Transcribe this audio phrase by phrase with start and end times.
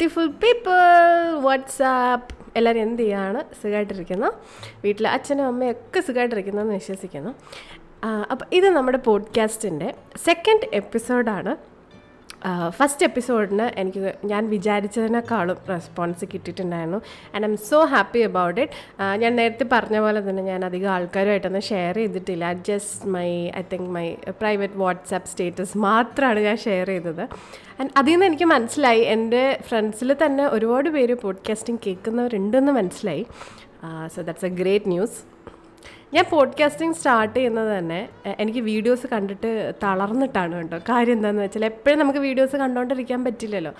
[0.00, 0.76] Beautiful people
[1.40, 3.40] WhatsApp എല്ലാവരും എന്ത് ചെയ്യാണ്?
[3.62, 4.28] സുഖമായിട്ടിരിക്കുന്നു
[4.84, 7.30] വീട്ടിൽ അച്ഛനും അമ്മയും ഒക്കെ സുഖമായിട്ടിരിക്കുന്നു എന്ന് വിശ്വസിക്കുന്നു.
[8.30, 9.94] അപ്പോൾ ഇത് നമ്മുടെ പോഡ്കാസ്റ്റിന്റെ
[10.26, 11.52] സെക്കൻഡ് എപ്പിസോഡാണ്
[12.68, 17.00] ഫസ്റ്റ് എപ്പിസോഡിന് എനിക്ക് ഞാൻ വിചാരിച്ചതിനേക്കാളും റെസ്പോൺസ് കിട്ടിയിട്ടുണ്ടായിരുന്നു.
[17.34, 21.94] And I'm so happy about it ഞാൻ നേരത്തെ പറഞ്ഞ പോലെ തന്നെ ഞാൻ അധികം ആൾക്കാരുമായിട്ടൊന്നും ഷെയർ
[21.94, 22.52] ചെയ്തിട്ടില്ല.
[22.52, 27.22] Just my I think my private WhatsApp status മാത്രമാണ് ഞാൻ ഷെയർ ചെയ്തത്.
[27.80, 29.00] ആൻഡ് അതിൽ നിന്ന് എനിക്ക് മനസ്സിലായി.
[29.00, 33.26] എന്റെ ഫ്രണ്ട്സിൽ തന്നെ ഒരുപാട് പേര് പോഡ്കാസ്റ്റിംഗ് കേൾക്കുന്നവരുണ്ടെന്ന് മനസ്സിലായി.
[34.16, 35.18] So that's a great news
[36.14, 37.98] ഞാൻ പോഡ്കാസ്റ്റിംഗ് സ്റ്റാർട്ട് ചെയ്യുന്നത് തന്നെ
[38.42, 39.50] എനിക്ക് വീഡിയോസ് കണ്ടിട്ട്
[39.82, 40.78] തളർന്നിട്ടാണ് കേട്ടോ.
[40.88, 43.72] കാര്യം എന്താണെന്ന് വെച്ചാൽ എപ്പോഴും നമുക്ക് വീഡിയോസ് കണ്ടുകൊണ്ടിരിക്കാൻ പറ്റില്ലല്ലോ.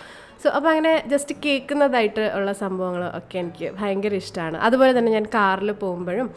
[0.43, 5.71] സോ അപ്പോൾ അങ്ങനെ ജസ്റ്റ് കേൾക്കുന്നതായിട്ട് ഉള്ള സംഭവങ്ങൾ ഒക്കെ എനിക്ക് ഭയങ്കര ഇഷ്ടമാണ് അതുപോലെ തന്നെ ഞാൻ കാറിൽ
[5.83, 6.29] പോകുമ്പോഴും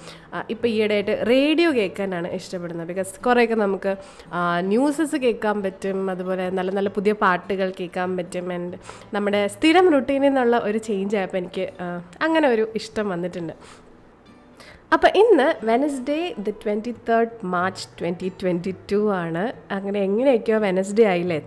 [0.53, 2.87] ഇപ്പോൾ ഈയിടെയായിട്ട് റേഡിയോ കേൾക്കാനാണ് ഇഷ്ടപ്പെടുന്നത്.
[2.91, 3.93] ബിക്കോസ് കുറേയൊക്കെ നമുക്ക്
[4.71, 8.79] ന്യൂസസ് കേൾക്കാൻ പറ്റും അതുപോലെ നല്ല നല്ല പുതിയ പാട്ടുകൾ കേൾക്കാൻ പറ്റും ആൻഡ്
[9.13, 11.67] നമ്മുടെ സ്ഥിരം റുട്ടീനിൽ നിന്നുള്ള ഒരു ചേഞ്ച് ആയപ്പോൾ എനിക്ക്
[12.27, 13.55] അങ്ങനെ ഒരു ഇഷ്ടം വന്നിട്ടുണ്ട്.
[14.93, 19.43] അപ്പോൾ ഇന്ന് Wednesday the twenty third March twenty twenty two ആണ്.
[19.71, 21.41] അങ്ങനെ എങ്ങനെയൊക്കെയോ വെനസ്ഡേ ആയില്ലേ?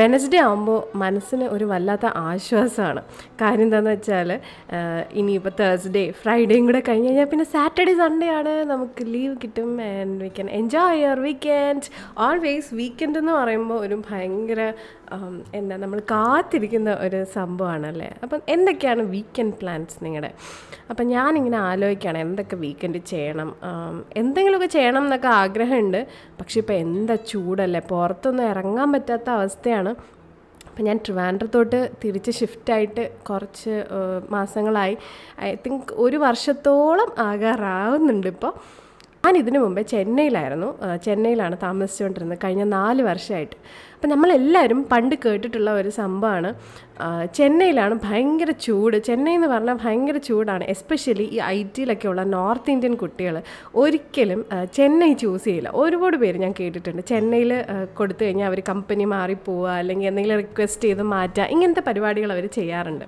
[0.00, 3.00] വെനസ്ഡേ ആകുമ്പോൾ മനസ്സിന് ഒരു വല്ലാത്ത ആശ്വാസമാണ്
[3.40, 4.28] കാര്യം എന്താണെന്ന് വെച്ചാൽ
[5.12, 8.52] ഇനിയിപ്പോൾ തേഴ്സ്ഡേ ഫ്രൈഡേയും കൂടെ കഴിഞ്ഞ് കഴിഞ്ഞാൽ പിന്നെ സാറ്റർഡേ സൺഡേ ആണ്.
[8.72, 14.60] നമുക്ക് ലീവ് കിട്ടും and we can enjoy your weekend always weekend എന്ന് പറയുമ്പോൾ ഒരു ഭയങ്കര
[15.54, 18.10] എന്താ നമ്മൾ കാത്തിരിക്കുന്ന ഒരു സംഭവമാണല്ലേ?
[18.22, 20.30] അപ്പം എന്തൊക്കെയാണ് വീക്കെൻഡ് പ്ലാൻസ് നിങ്ങളുടെ
[20.90, 23.50] അപ്പം ഞാനിങ്ങനെ ആലോചിക്കുകയാണ് എന്തൊക്കെ വീക്കെൻഡ് ചെയ്യണം?
[24.16, 26.06] എന്തെങ്കിലുമൊക്കെ ചെയ്യണം എന്നൊക്കെ ആഗ്രഹമുണ്ട്.
[26.40, 27.82] പക്ഷെ ഇപ്പോൾ എന്താ ചൂടല്ലേ?
[27.90, 29.92] പുറത്തൊന്നും ഇറങ്ങാൻ പറ്റാത്ത അവസ്ഥയാണ്.
[30.68, 33.74] അപ്പം ഞാൻ ട്രിവാൻഡ്രത്തോട്ട് തിരിച്ച് ഷിഫ്റ്റായിട്ട് കുറച്ച്
[34.30, 34.96] മാസങ്ങളായി.
[35.40, 38.52] ഐ തിങ്ക് ഒരു വർഷത്തോളം ആകാറാവുന്നുണ്ട് ഇപ്പോൾ
[39.26, 40.70] ഞാൻ ഇതിനു മുമ്പേ ചെന്നൈയിലായിരുന്നു.
[41.04, 42.38] ചെന്നൈയിലാണ് താമസിച്ചുകൊണ്ടിരുന്നത്.
[42.44, 43.56] കഴിഞ്ഞ നാല് വർഷമായിട്ട്.
[44.04, 46.48] അപ്പം നമ്മളെല്ലാവരും പണ്ട് കേട്ടിട്ടുള്ള ഒരു സംഭവമാണ്.
[47.36, 48.96] ചെന്നൈയിലാണ് ഭയങ്കര ചൂട്.
[49.06, 50.64] ചെന്നൈ എന്ന് പറഞ്ഞാൽ ഭയങ്കര ചൂടാണ്.
[50.64, 53.36] എസ്പെഷ്യലി ഈ ഐ ടിയിലൊക്കെ ഉള്ള നോർത്ത് ഇന്ത്യൻ കുട്ടികൾ
[53.82, 54.40] ഒരിക്കലും
[54.76, 55.70] ചെന്നൈ ചൂസ് ചെയ്യില്ല.
[55.82, 57.02] ഒരുപാട് പേര് ഞാൻ കേട്ടിട്ടുണ്ട്.
[57.10, 57.52] ചെന്നൈയിൽ
[57.98, 63.06] കൊടുത്തു കഴിഞ്ഞാൽ അവർ കമ്പനി മാറിപ്പോവുക അല്ലെങ്കിൽ എന്തെങ്കിലും റിക്വസ്റ്റ് ചെയ്ത് മാറ്റുക ഇങ്ങനത്തെ പരിപാടികൾ അവർ ചെയ്യാറുണ്ട്.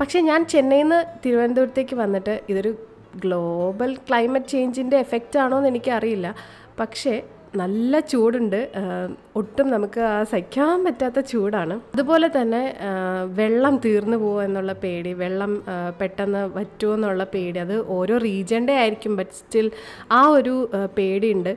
[0.00, 2.72] പക്ഷേ ഞാൻ ചെന്നൈയിൽ നിന്ന് തിരുവനന്തപുരത്തേക്ക് വന്നിട്ട് ഇതൊരു
[3.24, 6.34] ഗ്ലോബൽ ക്ലൈമറ്റ് ചേഞ്ചിന്റെ എഫക്റ്റ് ആണോ എന്ന് എനിക്കറിയില്ല.
[6.80, 7.14] പക്ഷേ
[7.60, 8.60] നല്ല ചൂടുണ്ട്.
[9.36, 11.74] ഒട്ടും നമുക്ക് സഹിക്കാൻ പറ്റാത്ത ചൂടാണ്.
[11.94, 12.62] അതുപോലെ തന്നെ
[13.40, 15.52] വെള്ളം തീർന്നു പോകുമോ എന്നുള്ള പേടി വെള്ളം
[16.00, 19.68] പെട്ടെന്ന് പറ്റുമോ എന്നുള്ള പേടി അത് ഓരോ റീജിയന്റെ ആയിരിക്കും ബട്ട് സ്റ്റിൽ
[20.12, 20.54] ആ ഒരു
[20.98, 21.52] പേടിയുണ്ട്.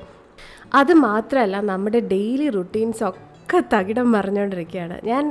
[0.82, 3.24] അത് മാത്രമല്ല നമ്മുടെ ഡെയിലി റുട്ടീൻസ് ഒക്കെ
[3.74, 5.24] തകിടം മറിഞ്ഞുകൊണ്ടിരിക്കുകയാണ് ഞാൻ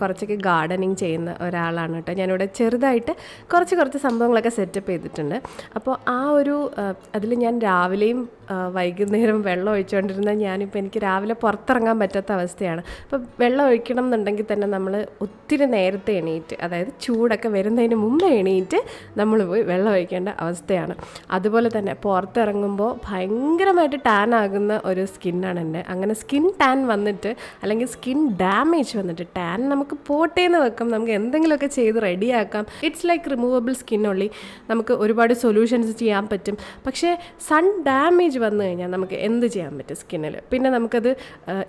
[0.00, 2.12] കുറച്ചൊക്കെ ഗാർഡനിങ് ചെയ്യുന്ന ഒരാളാണ് കേട്ടോ.
[2.12, 3.12] ഞാനിവിടെ ചെറുതായിട്ട്
[3.52, 5.36] കുറച്ച് കുറച്ച് സംഭവങ്ങളൊക്കെ സെറ്റപ്പ് ചെയ്തിട്ടുണ്ട്.
[5.74, 6.56] അപ്പോൾ ആ ഒരു
[7.14, 8.20] അതിൽ ഞാൻ രാവിലെയും
[8.76, 12.82] വൈകുന്നേരം വെള്ളം ഒഴിച്ചുകൊണ്ടിരുന്ന ഞാനിപ്പോൾ എനിക്ക് രാവിലെ പുറത്തിറങ്ങാൻ പറ്റാത്ത അവസ്ഥയാണ്.
[13.04, 18.80] അപ്പോൾ വെള്ളം ഒഴിക്കണം എന്നുണ്ടെങ്കിൽ തന്നെ നമ്മൾ ഒത്തിരി നേരത്തെ എണീറ്റ് അതായത് ചൂടൊക്കെ വരുന്നതിന് മുമ്പ് എണീറ്റ്
[19.16, 20.96] നമ്മൾ പോയി വെള്ളം ഒഴിക്കേണ്ട അവസ്ഥയാണ്.
[21.30, 25.84] അതുപോലെ തന്നെ പുറത്തിറങ്ങുമ്പോൾ ഭയങ്കരമായിട്ട് ടാൻ ആകുന്ന ഒരു സ്കിന്നാണ് എന്റെ.
[25.94, 27.32] അങ്ങനെ സ്കിൻ ടാൻ വന്നിട്ട്
[27.62, 30.86] അല്ലെങ്കിൽ സ്കിൻ ഡാമേജ് വന്നിട്ട് ടാൻ നമുക്ക് പോട്ടേന്ന് വെക്കാം.
[30.94, 32.64] നമുക്ക് എന്തെങ്കിലുമൊക്കെ ചെയ്ത് റെഡിയാക്കാം.
[32.86, 34.28] ഇറ്റ്സ് ലൈക്ക് റിമൂവബിൾ സ്കിൻ ഉള്ളി
[34.70, 36.56] നമുക്ക് ഒരുപാട് സൊല്യൂഷൻസ് ചെയ്യാൻ പറ്റും.
[36.86, 37.10] പക്ഷേ
[37.48, 41.10] സൺ ഡാമേജ് വന്നു കഴിഞ്ഞാൽ നമുക്ക് എന്ത് ചെയ്യാൻ പറ്റും സ്കിന്നിൽ പിന്നെ നമുക്കത്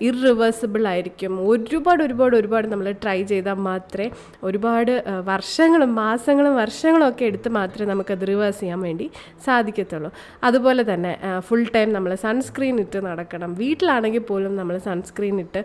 [0.07, 1.33] ഇറിവേഴ്സിബിൾ ആയിരിക്കും.
[1.51, 4.09] ഒരുപാട് ഒരുപാട് ഒരുപാട് നമ്മൾ ട്രൈ ചെയ്താൽ മാത്രമേ
[4.49, 4.93] ഒരുപാട്
[5.31, 9.05] വർഷങ്ങളും മാസങ്ങളും വർഷങ്ങളും ഒക്കെ എടുത്ത് മാത്രമേ നമുക്കത് റിവേഴ്സ് ചെയ്യാൻ വേണ്ടി
[9.45, 10.09] സാധിക്കത്തുള്ളൂ.
[10.47, 11.11] അതുപോലെ തന്നെ
[11.47, 13.49] ഫുൾ ടൈം നമ്മൾ സൺസ്ക്രീൻ ഇട്ട് നടക്കണം.
[13.63, 15.61] വീട്ടിലാണെങ്കിൽ പോലും നമ്മൾ സൺസ്ക്രീൻ ഇട്ട്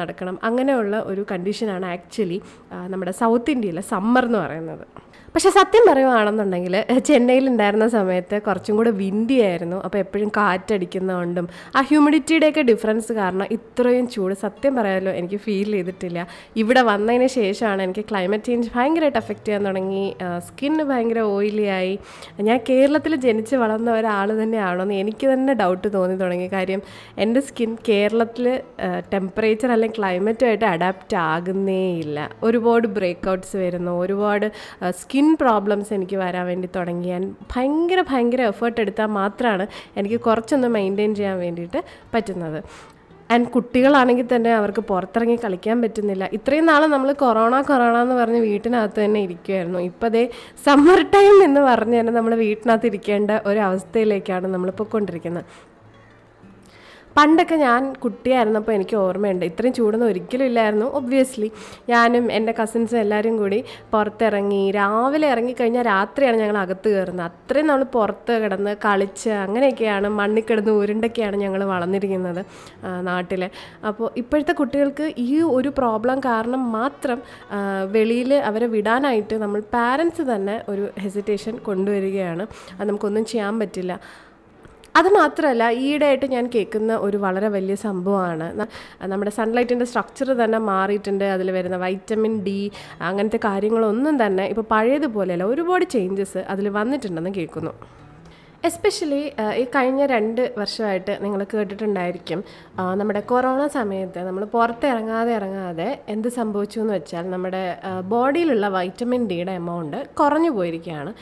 [0.00, 0.36] നടക്കണം.
[0.42, 2.38] അങ്ങനെയുള്ള ഒരു കണ്ടീഷനാണ് ആക്ച്വലി
[2.92, 4.84] നമ്മുടെ സൗത്ത് ഇന്ത്യയിലെ സമ്മർ എന്ന് പറയുന്നത്.
[5.34, 6.74] പക്ഷെ സത്യം പറയുവാണെന്നുണ്ടെങ്കിൽ
[7.08, 11.46] ചെന്നൈയിൽ ഉണ്ടായിരുന്ന സമയത്ത് കുറച്ചും കൂടെ വിൻഡി ആയിരുന്നു അപ്പോൾ എപ്പോഴും കാറ്റടിക്കുന്നതുകൊണ്ടും
[11.76, 14.34] ആ ഹ്യൂമിഡിറ്റിയുടെയൊക്കെ ഡിഫറൻസ് കാരണം ഇത്രയും ചൂട്.
[14.44, 16.20] സത്യം പറയാമല്ലോ എനിക്ക് ഫീൽ ചെയ്തിട്ടില്ല.
[16.62, 20.04] ഇവിടെ വന്നതിന് ശേഷമാണ് എനിക്ക് ക്ലൈമറ്റ് ചേഞ്ച് ഭയങ്കരമായിട്ട് എഫക്റ്റ് ചെയ്യാൻ തുടങ്ങി.
[20.48, 21.94] സ്കിന്ന് ഭയങ്കര ഓയിലി ആയി
[22.48, 26.50] ഞാൻ കേരളത്തിൽ ജനിച്ച് വളർന്ന ഒരാൾ തന്നെയാണോന്ന് എനിക്ക് തന്നെ ഡൗട്ട് തോന്നി തുടങ്ങി.
[26.56, 26.82] കാര്യം
[27.24, 28.46] എന്റെ സ്കിൻ കേരളത്തിൽ
[29.14, 32.18] ടെമ്പറേച്ചർ അല്ലെങ്കിൽ ക്ലൈമറ്റുമായിട്ട് അഡാപ്റ്റ് ആകുന്നേ ഇല്ല
[32.48, 33.94] ഒരുപാട് ബ്രേക്കൗട്ട്സ് വരുന്നു.
[34.04, 34.46] ഒരുപാട്
[35.00, 37.08] സ്കിൻ പ്രോബ്ലംസ് എനിക്ക് വരാൻ വേണ്ടി തുടങ്ങി.
[37.08, 41.82] ഞാൻ ഭയങ്കര ഭയങ്കര എഫേർട്ട് എടുത്താൽ മാത്രമാണ് എനിക്ക് കുറച്ചൊന്ന് മെയിന്റെയിൻ ചെയ്യാൻ വേണ്ടിയിട്ട്
[42.14, 42.60] പറ്റുന്നത്.
[43.34, 46.24] ആൻഡ് കുട്ടികളാണെങ്കിൽ തന്നെ അവർക്ക് പുറത്തിറങ്ങി കളിക്കാൻ പറ്റുന്നില്ല.
[46.32, 50.30] ഇത്രയും നാൾ നമ്മൾ കൊറോണ കൊറോണ എന്ന് പറഞ്ഞ് വീട്ടിനകത്ത് തന്നെ ഇരിക്കുമായിരുന്നു ഇപ്പോൾ അതേ
[50.66, 55.44] സമ്മർ ടൈം എന്ന് പറഞ്ഞ് തന്നെ നമ്മൾ വീട്ടിനകത്ത് ഇരിക്കേണ്ട ഒരു അവസ്ഥയിലേക്കാണ് നമ്മൾ പൊയ്ക്കൊണ്ടിരിക്കുന്നത്
[57.16, 59.44] പണ്ടൊക്കെ ഞാൻ കുട്ടിയായിരുന്നപ്പോൾ എനിക്ക് ഓർമ്മയുണ്ട്.
[59.50, 60.86] ഇത്രയും ചൂടൊന്നും ഒരിക്കലും ഇല്ലായിരുന്നു.
[60.98, 61.48] ഒബ്വിയസ്ലി
[61.90, 63.58] ഞാനും എന്റെ കസിൻസും എല്ലാവരും കൂടി
[63.92, 64.60] പുറത്തിറങ്ങി.
[64.78, 67.26] രാവിലെ ഇറങ്ങിക്കഴിഞ്ഞാൽ രാത്രിയാണ് ഞങ്ങൾ അകത്ത് കയറുന്നത്.
[67.30, 72.42] അത്രയും നമ്മൾ പുറത്ത് കിടന്ന് കളിച്ച് അങ്ങനെയൊക്കെയാണ് മണ്ണിൽ കിടന്ന് ഉരുണ്ടൊക്കെയാണ് ഞങ്ങൾ വളർന്നിരിക്കുന്നത്
[73.10, 73.44] നാട്ടിൽ
[73.90, 75.28] അപ്പോൾ ഇപ്പോഴത്തെ കുട്ടികൾക്ക് ഈ
[75.58, 77.20] ഒരു പ്രോബ്ലം കാരണം മാത്രം
[77.96, 82.46] വെളിയിൽ അവരെ വിടാനായിട്ട് നമ്മൾ പാരൻസ് തന്നെ ഒരു ഹെസിറ്റേഷൻ കൊണ്ടുവരികയാണ്.
[82.78, 83.92] അത് നമുക്കൊന്നും ചെയ്യാൻ പറ്റില്ല.
[84.98, 88.48] അത് മാത്രമല്ല ഈയിടെയായിട്ട് ഞാൻ കേൾക്കുന്ന ഒരു വളരെ വലിയ സംഭവമാണ്.
[89.12, 91.24] നമ്മുടെ സൺലൈറ്റിന്റെ സ്ട്രക്ചർ തന്നെ മാറിയിട്ടുണ്ട്.
[91.36, 92.58] അതിൽ വരുന്ന വൈറ്റമിൻ ഡി
[93.08, 97.74] അങ്ങനത്തെ കാര്യങ്ങളൊന്നും തന്നെ ഇപ്പോൾ പഴയതുപോലെയല്ല ഒരുപാട് ചേഞ്ചസ് അതിൽ വന്നിട്ടുണ്ടെന്ന് കേൾക്കുന്നു.
[98.68, 99.20] എസ്പെഷ്യലി
[99.60, 102.40] ഈ കഴിഞ്ഞ രണ്ട് വർഷമായിട്ട് നിങ്ങൾ കേട്ടിട്ടുണ്ടായിരിക്കും
[103.00, 107.62] നമ്മുടെ കൊറോണ സമയത്ത് നമ്മൾ പുറത്തിറങ്ങാതെ ഇറങ്ങാതെ എന്ത് സംഭവിച്ചു എന്ന് വെച്ചാൽ നമ്മുടെ
[108.12, 111.12] ബോഡിയിലുള്ള വൈറ്റമിൻ ഡിയുടെ എമൗണ്ട് കുറഞ്ഞു പോയിരിക്കുകയാണ്.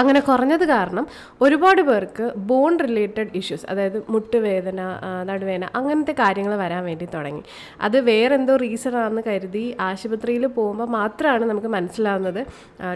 [0.00, 1.04] അങ്ങനെ കുറഞ്ഞത് കാരണം
[1.40, 4.80] ഒരുപാട് പേർക്ക് ബോൺ റിലേറ്റഡ് ഇഷ്യൂസ് അതായത് മുട്ടുവേദന
[5.28, 7.42] നടുവേദന അങ്ങനത്തെ കാര്യങ്ങൾ വരാൻ വേണ്ടി തുടങ്ങി.
[7.80, 12.40] അത് വേറെ എന്തോ റീസൺ ആണെന്ന് കരുതി ആശുപത്രിയിൽ പോകുമ്പോൾ മാത്രമാണ് നമുക്ക് മനസ്സിലാവുന്നത്.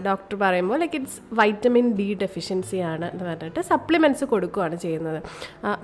[0.07, 5.19] ഡോക്ടർ പറയുമ്പോൾ like it's vitamin D deficiency ആണ് എന്ന് പറഞ്ഞിട്ട് സപ്ലിമെന്റ്സ് കൊടുക്കുകയാണ് ചെയ്യുന്നത്.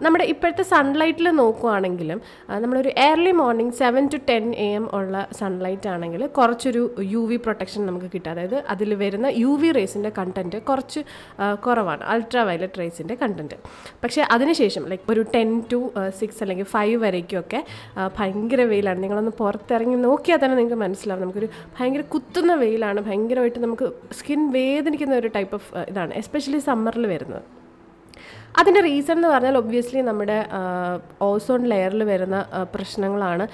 [0.02, 2.20] നമ്മുടെ ഇപ്പോഴത്തെ സൺലൈറ്റിൽ നോക്കുകയാണെങ്കിലും
[2.50, 6.84] ആ, നമ്മളൊരു early morning seven to ten A M ഉള്ള സൺലൈറ്റ് ആണെങ്കിൽ കുറച്ചൊരു
[7.14, 8.32] യു വി പ്രൊട്ടക്ഷൻ നമുക്ക് കിട്ടും.
[8.32, 11.00] അതായത് അതിൽ വരുന്ന യു വി റേസിന്റെ കണ്ടന്റ് കുറച്ച്
[11.66, 12.04] കുറവാണ്.
[12.14, 13.58] അൾട്രാ വയലറ്റ് റേസിന്റെ കണ്ടന്റ്
[14.04, 15.80] പക്ഷേ അതിനുശേഷം ലൈക്ക് ഒരു ടെൻ ടു
[16.20, 17.62] സിക്സ് അല്ലെങ്കിൽ ഫൈവ് വരയ്ക്കുമൊക്കെ
[18.20, 19.00] ഭയങ്കര വെയിലാണ്.
[19.04, 21.24] നിങ്ങളൊന്ന് പുറത്തിറങ്ങി നോക്കിയാൽ തന്നെ നിങ്ങൾക്ക് മനസ്സിലാവും.
[21.26, 21.50] നമുക്കൊരു
[21.80, 23.02] ഭയങ്കര കുത്തുന്ന വെയിലാണ്.
[23.10, 23.88] ഭയങ്കരമായിട്ട് നമുക്ക്
[24.20, 27.61] സ്കിൻ വേദനിക്കുന്ന ഒരു ടൈപ്പ് ഓഫ് ഇതാണ് എസ്പെഷ്യലി സമ്മറിൽ വരുന്നത്.
[28.60, 30.38] അതിന്റെ റീസൺ എന്ന് പറഞ്ഞാൽ ഒബ്വിയസ്ലി നമ്മുടെ
[31.30, 32.38] ഓസോൺ ലെയറിൽ വരുന്ന
[32.74, 33.46] പ്രശ്നങ്ങളാണ്.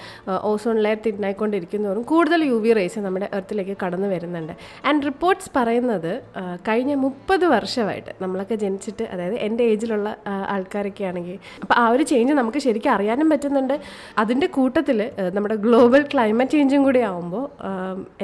[0.52, 4.54] ഓസോൺ ലെയർ തിന്നായിക്കൊണ്ടിരിക്കുന്നതോറും കൂടുതൽ യു വി റേസ് നമ്മുടെ എർത്തിലേക്ക് കടന്നു വരുന്നുണ്ട്.
[4.90, 6.12] ആൻഡ് റിപ്പോർട്ട്സ് പറയുന്നത്
[6.68, 10.10] കഴിഞ്ഞ മുപ്പത് വർഷമായിട്ട് നമ്മളൊക്കെ ജനിച്ചിട്ട് അതായത് എന്റെ ഏജിലുള്ള
[10.56, 13.76] ആൾക്കാരൊക്കെ ആണെങ്കിൽ അപ്പോൾ ആ ഒരു ചേഞ്ച് നമുക്ക് ശരിക്കും അറിയാനും പറ്റുന്നുണ്ട്.
[14.24, 15.00] അതിന്റെ കൂട്ടത്തിൽ
[15.38, 17.46] നമ്മുടെ ഗ്ലോബൽ ക്ലൈമറ്റ് ചേഞ്ചും കൂടി ആവുമ്പോൾ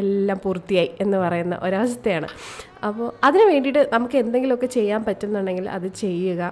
[0.03, 2.29] എല്ലാം പൂർത്തിയായി എന്ന് പറയുന്ന ഒരവസ്ഥയാണ്.
[2.83, 6.43] അപ്പോൾ അതിന് വേണ്ടിയിട്ട് നമുക്ക് എന്തെങ്കിലുമൊക്കെ ചെയ്യാൻ പറ്റുന്നുണ്ടെങ്കിൽ അത് ചെയ്യുക.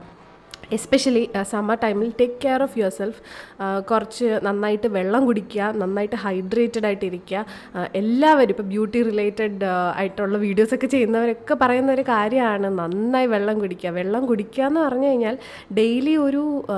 [0.78, 3.18] എസ്പെഷ്യലി സമ്മർ ടൈമിൽ take care of yourself
[3.90, 7.40] കുറച്ച് നന്നായിട്ട് വെള്ളം കുടിക്കുക നന്നായിട്ട് ഹൈഡ്രേറ്റഡ് ആയിട്ട് ഇരിക്കുക
[7.94, 9.68] എല്ലാവരും ഇപ്പോൾ ബ്യൂട്ടി റിലേറ്റഡ്
[9.98, 13.92] ആയിട്ടുള്ള വീഡിയോസൊക്കെ ചെയ്യുന്നവരൊക്കെ പറയുന്ന ഒരു കാര്യമാണ് നന്നായി വെള്ളം കുടിക്കുക.
[14.00, 15.38] വെള്ളം കുടിക്കുക എന്ന് പറഞ്ഞു കഴിഞ്ഞാൽ
[15.74, 16.78] ഡെയിലി ഒരു ആ,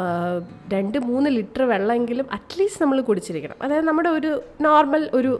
[0.73, 3.59] രണ്ട് മൂന്ന് ലിറ്റർ വെള്ളമെങ്കിലും അറ്റ്ലീസ്റ്റ് നമ്മൾ കുടിച്ചിരിക്കണം.
[3.61, 5.33] അതായത് നമ്മുടെ ഒരു നോർമൽ ഒരു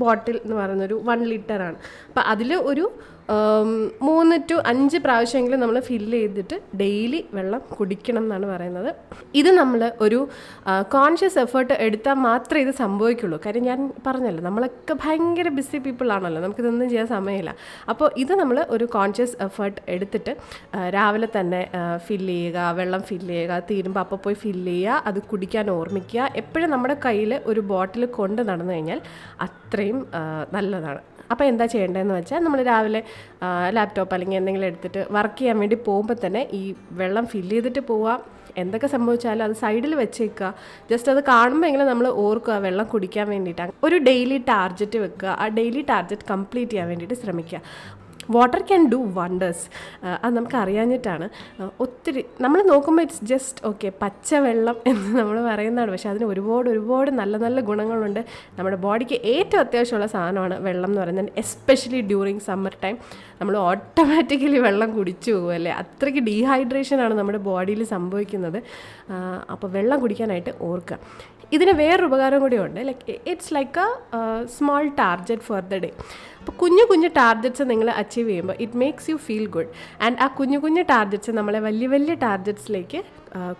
[0.00, 1.78] ബോട്ടിൽ എന്ന് പറയുന്നൊരു വൺ ലിറ്ററാണ്
[2.08, 2.84] അപ്പോൾ അതിൽ ഒരു
[4.06, 8.90] മൂന്ന് ടു അഞ്ച് പ്രാവശ്യമെങ്കിലും നമ്മൾ ഫില്ല് ചെയ്തിട്ട് ഡെയിലി വെള്ളം കുടിക്കണം എന്നാണ് പറയുന്നത്.
[9.40, 10.18] ഇത് നമ്മൾ ഒരു
[10.94, 13.38] കോൺഷ്യസ് എഫേർട്ട് എടുത്താൽ മാത്രമേ ഇത് സംഭവിക്കുള്ളൂ.
[13.44, 17.54] കാര്യം ഞാൻ പറഞ്ഞല്ലോ നമ്മളൊക്കെ ഭയങ്കര ബിസി പീപ്പിൾ ആണല്ലോ നമുക്കിതൊന്നും ചെയ്യാൻ സമയമില്ല.
[17.92, 20.34] അപ്പോൾ ഇത് നമ്മൾ ഒരു കോൺഷ്യസ് എഫേർട്ട് എടുത്തിട്ട്
[20.96, 21.62] രാവിലെ തന്നെ
[22.08, 26.28] ഫില്ല് ചെയ്യുക വെള്ളം ഫില്ല് ചെയ്യുക തീരുമ്പോൾ അപ്പോൾ പോയി ഫില്ല് ചെയ്യുക അത് കുടിക്കാൻ ഓർമ്മിക്കുക.
[26.42, 29.00] എപ്പോഴും നമ്മുടെ കയ്യിൽ ഒരു ബോട്ടിൽ കൊണ്ട് നടന്നു കഴിഞ്ഞാൽ
[29.46, 29.98] അത്രയും
[30.58, 31.00] നല്ലതാണ്.
[31.32, 33.00] അപ്പോൾ എന്താ ചെയ്യേണ്ടതെന്ന് വെച്ചാൽ നമ്മൾ രാവിലെ
[33.76, 36.62] ലാപ്ടോപ്പ് അല്ലെങ്കിൽ എന്തെങ്കിലും എടുത്തിട്ട് വർക്ക് ചെയ്യാൻ വേണ്ടി പോകുമ്പോൾ തന്നെ ഈ
[37.00, 38.20] വെള്ളം ഫില്ല് ചെയ്തിട്ട് പോവാം
[38.60, 40.48] എന്തൊക്കെ സംഭവിച്ചാലും അത് സൈഡിൽ വെച്ചേക്കുക.
[40.90, 45.28] ജസ്റ്റ് അത് കാണുമ്പോൾ എങ്കിലും നമ്മൾ ഓർക്കുക വെള്ളം കുടിക്കാൻ വേണ്ടിയിട്ടാണ് ഒരു ഡെയിലി ടാർജറ്റ് വെക്കുക.
[45.42, 47.60] ആ ഡെയിലി ടാർജറ്റ് കംപ്ലീറ്റ് ചെയ്യാൻ വേണ്ടിയിട്ട് ശ്രമിക്കുക.
[48.36, 49.64] വാട്ടർ ക്യാൻ ഡു വണ്ടേഴ്സ്
[50.22, 51.26] അത് നമുക്ക് അറിയാഞ്ഞിട്ടാണ്.
[51.84, 55.90] ഒത്തിരി നമ്മൾ നോക്കുമ്പോൾ ഇറ്റ്സ് ജസ്റ്റ് ഓക്കെ പച്ചവെള്ളം എന്ന് നമ്മൾ പറയുന്നതാണ്.
[55.94, 58.22] പക്ഷേ അതിന് ഒരുപാട് ഒരുപാട് നല്ല നല്ല ഗുണങ്ങളുണ്ട്.
[58.58, 61.32] നമ്മുടെ ബോഡിക്ക് ഏറ്റവും അത്യാവശ്യമുള്ള സാധനമാണ് വെള്ളം എന്ന് പറയുന്നത്.
[61.44, 62.98] എസ്പെഷ്യലി ഡ്യൂറിങ് സമ്മർ ടൈം
[63.40, 65.72] നമ്മൾ ഓട്ടോമാറ്റിക്കലി വെള്ളം കുടിച്ചു പോകും അല്ലേ?
[65.82, 68.58] അത്രയ്ക്ക് ഡീഹൈഡ്രേഷനാണ് നമ്മുടെ ബോഡിയിൽ സംഭവിക്കുന്നത്.
[69.54, 70.98] അപ്പോൾ വെള്ളം കുടിക്കാനായിട്ട് ഓർക്കുക.
[71.52, 72.80] ഇതിന് വേറൊരു ഉപകാരം കൂടിയുണ്ട്.
[72.88, 75.90] Like it's like a small target for the day
[76.38, 79.68] അപ്പോൾ കുഞ്ഞു കുഞ്ഞു ടാർഗറ്റ്സ് നിങ്ങൾ അച്ചീവ് ചെയ്യുമ്പോൾ it makes you feel good
[80.02, 83.00] and ആ കുഞ്ഞു കുഞ്ഞു ടാർഗറ്റ്സ് നമ്മളെ വലിയ വലിയ ടാർഗറ്റ്സിലേക്ക്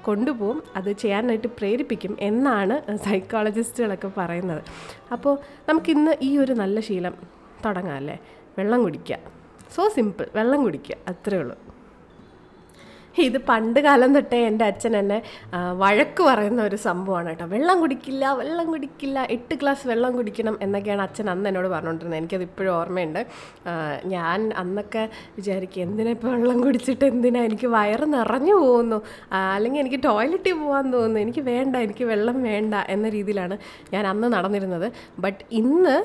[0.02, 0.62] കൊണ്ടുപോകും.
[0.76, 4.62] അത് ചെയ്യാനായിട്ട് പ്രേരിപ്പിക്കും എന്നാണ് സൈക്കോളജിസ്റ്റുകളൊക്കെ പറയുന്നത്.
[5.12, 7.14] അപ്പോൾ നമുക്കിന്ന് ഈ ഒരു നല്ല ശീലം
[7.66, 8.18] തുടങ്ങാം അല്ലേ?
[8.58, 9.18] വെള്ളം കുടിക്കുക.
[9.76, 10.96] സോ സിമ്പിൾ വെള്ളം കുടിക്കുക.
[11.08, 11.56] അത്രേ ഉള്ളൂ.
[13.28, 15.18] ഇത് പണ്ട് കാലം തൊട്ടേ എന്റെ അച്ഛൻ എന്നെ
[15.82, 17.46] വഴക്ക് പറയുന്ന ഒരു സംഭവമാണ് കേട്ടോ.
[17.54, 22.20] വെള്ളം കുടിക്കില്ല വെള്ളം കുടിക്കില്ല എട്ട് ഗ്ലാസ് വെള്ളം കുടിക്കണം എന്നൊക്കെയാണ് അച്ഛൻ അന്ന് എന്നോട് പറഞ്ഞുകൊണ്ടിരുന്നത്.
[22.20, 23.22] എനിക്കത് ഇപ്പോഴും ഓർമ്മയുണ്ട്.
[24.14, 25.04] ഞാൻ അന്നൊക്കെ
[25.38, 29.00] വിചാരിക്കും എന്തിനാ ഇപ്പോൾ വെള്ളം കുടിച്ചിട്ട് എന്തിനാ എനിക്ക് വയറ് നിറഞ്ഞു പോകുന്നു?
[29.54, 31.20] അല്ലെങ്കിൽ എനിക്ക് ടോയ്ലറ്റിൽ പോകാൻ തോന്നുന്നു.
[31.26, 33.56] എനിക്ക് വേണ്ട എനിക്ക് വെള്ളം വേണ്ട എന്ന രീതിയിലാണ്
[33.94, 34.88] ഞാൻ അന്ന് നടന്നിരുന്നത്.
[35.26, 35.96] ബട്ട് ഇന്ന്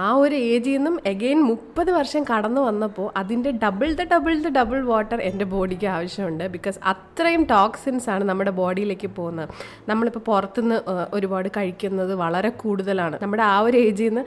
[0.00, 4.78] ആ ഒരു ഏജിൽ നിന്നും എഗെയിൻ മുപ്പത് വർഷം കടന്നു വന്നപ്പോൾ അതിന്റെ double the double the double
[4.90, 6.44] water എന്റെ ബോഡിക്ക് ആവശ്യമുണ്ട്.
[6.54, 9.50] ബിക്കോസ് അത്രയും ടോക്സിൻസ് ആണ് നമ്മുടെ ബോഡിയിലേക്ക് പോകുന്നത്.
[9.90, 10.78] നമ്മളിപ്പോൾ പുറത്തുനിന്ന്
[11.18, 13.18] ഒരുപാട് കഴിക്കുന്നത് വളരെ കൂടുതലാണ്.
[13.22, 14.24] നമ്മുടെ ആ ഒരു ഏജിൽ നിന്ന്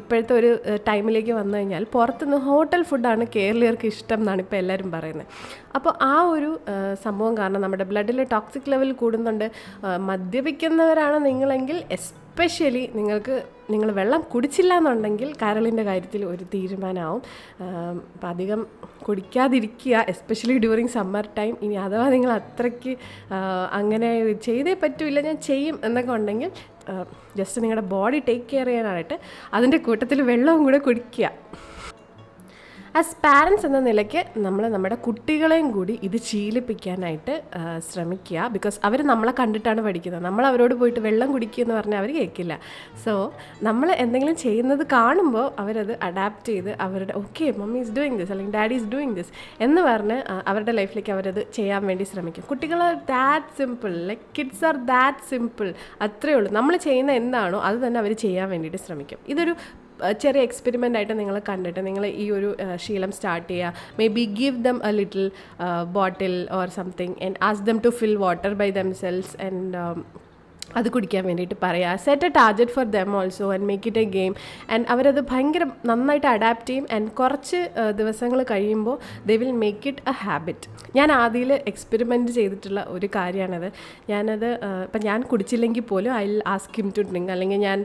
[0.00, 0.50] ഇപ്പോഴത്തെ ഒരു
[0.88, 5.30] ടൈമിലേക്ക് വന്നു കഴിഞ്ഞാൽ പുറത്തുനിന്ന് ഹോട്ടൽ ഫുഡാണ് കേരളീയർക്ക് ഇഷ്ടം എന്നാണ് ഇപ്പോൾ എല്ലാവരും പറയുന്നത്.
[5.76, 6.50] അപ്പോൾ ആ ഒരു
[7.06, 9.48] സംഭവം കാരണം നമ്മുടെ ബ്ലഡിലെ ടോക്സിക് ലെവൽ കൂടുന്നുണ്ട്.
[10.10, 11.78] മദ്യപിക്കുന്നവരാണ് നിങ്ങളെങ്കിൽ
[12.34, 13.34] എസ്പെഷ്യലി നിങ്ങൾക്ക്
[13.72, 17.20] നിങ്ങൾ വെള്ളം കുടിച്ചില്ല എന്നുണ്ടെങ്കിൽ കരളിന്റെ കാര്യത്തിൽ ഒരു തീരുമാനമാവും.
[18.14, 18.60] അപ്പം അധികം
[19.06, 22.94] കുടിക്കാതിരിക്കുക എസ്പെഷ്യലി ഡ്യൂറിങ് സമ്മർ ടൈം ഇനി അഥവാ നിങ്ങൾ അത്രയ്ക്ക്
[23.78, 24.10] അങ്ങനെ
[24.48, 26.50] ചെയ്തേ പറ്റൂല ഞാൻ ചെയ്യും എന്നൊക്കെ ഉണ്ടെങ്കിൽ
[27.36, 29.18] ജസ്റ്റ് നിങ്ങളുടെ ബോഡി ടേക്ക് കെയർ ചെയ്യാനായിട്ട്
[29.58, 31.30] അതിന്റെ കൂട്ടത്തിൽ വെള്ളവും കൂടെ കുടിക്കുക.
[32.98, 37.34] ആസ് പാരൻസ് എന്ന നിലയ്ക്ക് നമ്മൾ നമ്മുടെ കുട്ടികളെയും കൂടി ഇത് ശീലിപ്പിക്കാനായിട്ട്
[37.88, 38.46] ശ്രമിക്കുക.
[38.54, 40.22] ബിക്കോസ് അവർ നമ്മളെ കണ്ടിട്ടാണ് പഠിക്കുന്നത്.
[40.26, 42.54] നമ്മൾ അവരോട് പോയിട്ട് വെള്ളം കുടിക്കുക എന്ന് പറഞ്ഞാൽ അവർ കേൾക്കില്ല.
[43.04, 43.12] സോ
[43.68, 48.76] നമ്മൾ എന്തെങ്കിലും ചെയ്യുന്നത് കാണുമ്പോൾ അവരത് അഡാപ്റ്റ് ചെയ്ത് അവരുടെ okay mummy is doing this അല്ലെങ്കിൽ ഡാഡി
[48.80, 49.32] ഈസ് ഡൂയിങ് ദിസ്
[49.66, 50.18] എന്ന് പറഞ്ഞ്
[50.52, 52.48] അവരുടെ ലൈഫിലേക്ക് അവരത് ചെയ്യാൻ വേണ്ടി ശ്രമിക്കും.
[52.52, 52.80] കുട്ടികൾ
[53.14, 55.70] that simple like kids are that simple
[56.08, 56.52] അത്രയേ ഉള്ളൂ.
[56.60, 59.20] നമ്മൾ ചെയ്യുന്ന എന്താണോ അത് തന്നെ അവർ ചെയ്യാൻ വേണ്ടിയിട്ട് ശ്രമിക്കും.
[59.34, 59.54] ഇതൊരു
[60.22, 63.72] ചെറിയ എക്സ്പെരിമെന്റ് ആയിട്ട് നിങ്ങൾ കണ്ടിട്ട് നിങ്ങൾ ഈ ഒരു ശീലം സ്റ്റാർട്ട് ചെയ്യുക
[64.08, 65.26] maybe give them a little
[65.92, 69.74] bottle or something and ask them to fill water by themselves and
[70.78, 74.32] അത് കുടിക്കാൻ വേണ്ടിയിട്ട് പറയുക set a target for them also and make it a game
[74.74, 76.86] and അവരത് ഭയങ്കര നന്നായിട്ട് അഡാപ്റ്റ് ചെയ്യും.
[76.96, 77.60] And കുറച്ച്
[78.00, 78.96] ദിവസങ്ങൾ കഴിയുമ്പോൾ
[79.28, 83.68] they will make it a habit ഞാൻ ആദ്യയിൽ എക്സ്പെരിമെന്റ് ചെയ്തിട്ടുള്ള ഒരു കാര്യമാണത്
[84.12, 84.48] ഞാനത്
[84.86, 87.78] ഇപ്പം ഞാൻ കുടിച്ചില്ലെങ്കിൽ പോലും I ask him to drink അല്ലെങ്കിൽ ഞാൻ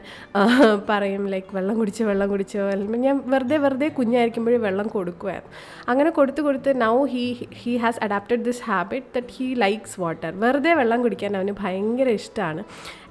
[0.90, 2.62] പറയും ലൈക്ക് വെള്ളം കുടിച്ചോ വെള്ളം കുടിച്ചോ.
[2.72, 5.52] അല്ലെങ്കിൽ ഞാൻ വെറുതെ വെറുതെ കുഞ്ഞായിരിക്കുമ്പോഴേ വെള്ളം കൊടുക്കുമായിരുന്നു
[5.90, 7.24] അങ്ങനെ കൊടുത്ത് കൊടുത്ത് now he
[7.62, 12.62] he has adapted this habit that he likes water വെറുതെ വെള്ളം കുടിക്കാൻ അവന് ഭയങ്കര ഇഷ്ടമാണ്.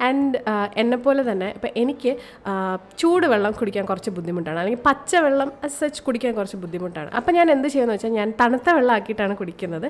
[0.08, 0.38] ആൻഡ്
[0.82, 4.58] എന്നെപ്പോലെ തന്നെ ഇപ്പം എനിക്ക് ചൂടുവെള്ളം ചൂട് വെള്ളം കുടിക്കാൻ കുറച്ച് ബുദ്ധിമുട്ടാണ്.
[4.62, 5.50] അല്ലെങ്കിൽ പച്ചവെള്ളം
[5.80, 7.10] സച്ച് കുടിക്കാൻ കുറച്ച് ബുദ്ധിമുട്ടാണ്.
[7.20, 9.88] അപ്പം ഞാൻ എന്ത് ചെയ്യുമെന്ന് വെച്ചാൽ ഞാൻ തണുത്ത വെള്ളം ആക്കിയിട്ടാണ് കുടിക്കുന്നത്.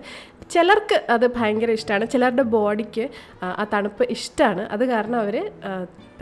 [0.54, 3.06] ചിലർക്ക് അത് ഭയങ്കര ഇഷ്ടമാണ് ചിലരുടെ ബോഡിക്ക്
[3.62, 5.38] ആ തണുപ്പ് ഇഷ്ടമാണ് അത് കാരണം അവർ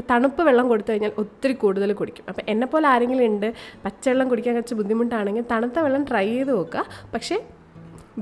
[0.10, 2.26] തണുപ്പ് വെള്ളം കൊടുത്തു കഴിഞ്ഞാൽ ഒത്തിരി കൂടുതൽ കുടിക്കും.
[2.32, 3.48] അപ്പം എന്നെപ്പോലെ ആരെങ്കിലും ഉണ്ട്
[3.86, 6.84] പച്ചവെള്ളം കുടിക്കാൻ കുറച്ച് ബുദ്ധിമുട്ടാണെങ്കിൽ തണുത്ത വെള്ളം ട്രൈ ചെയ്ത് നോക്കുക.
[7.14, 7.38] പക്ഷേ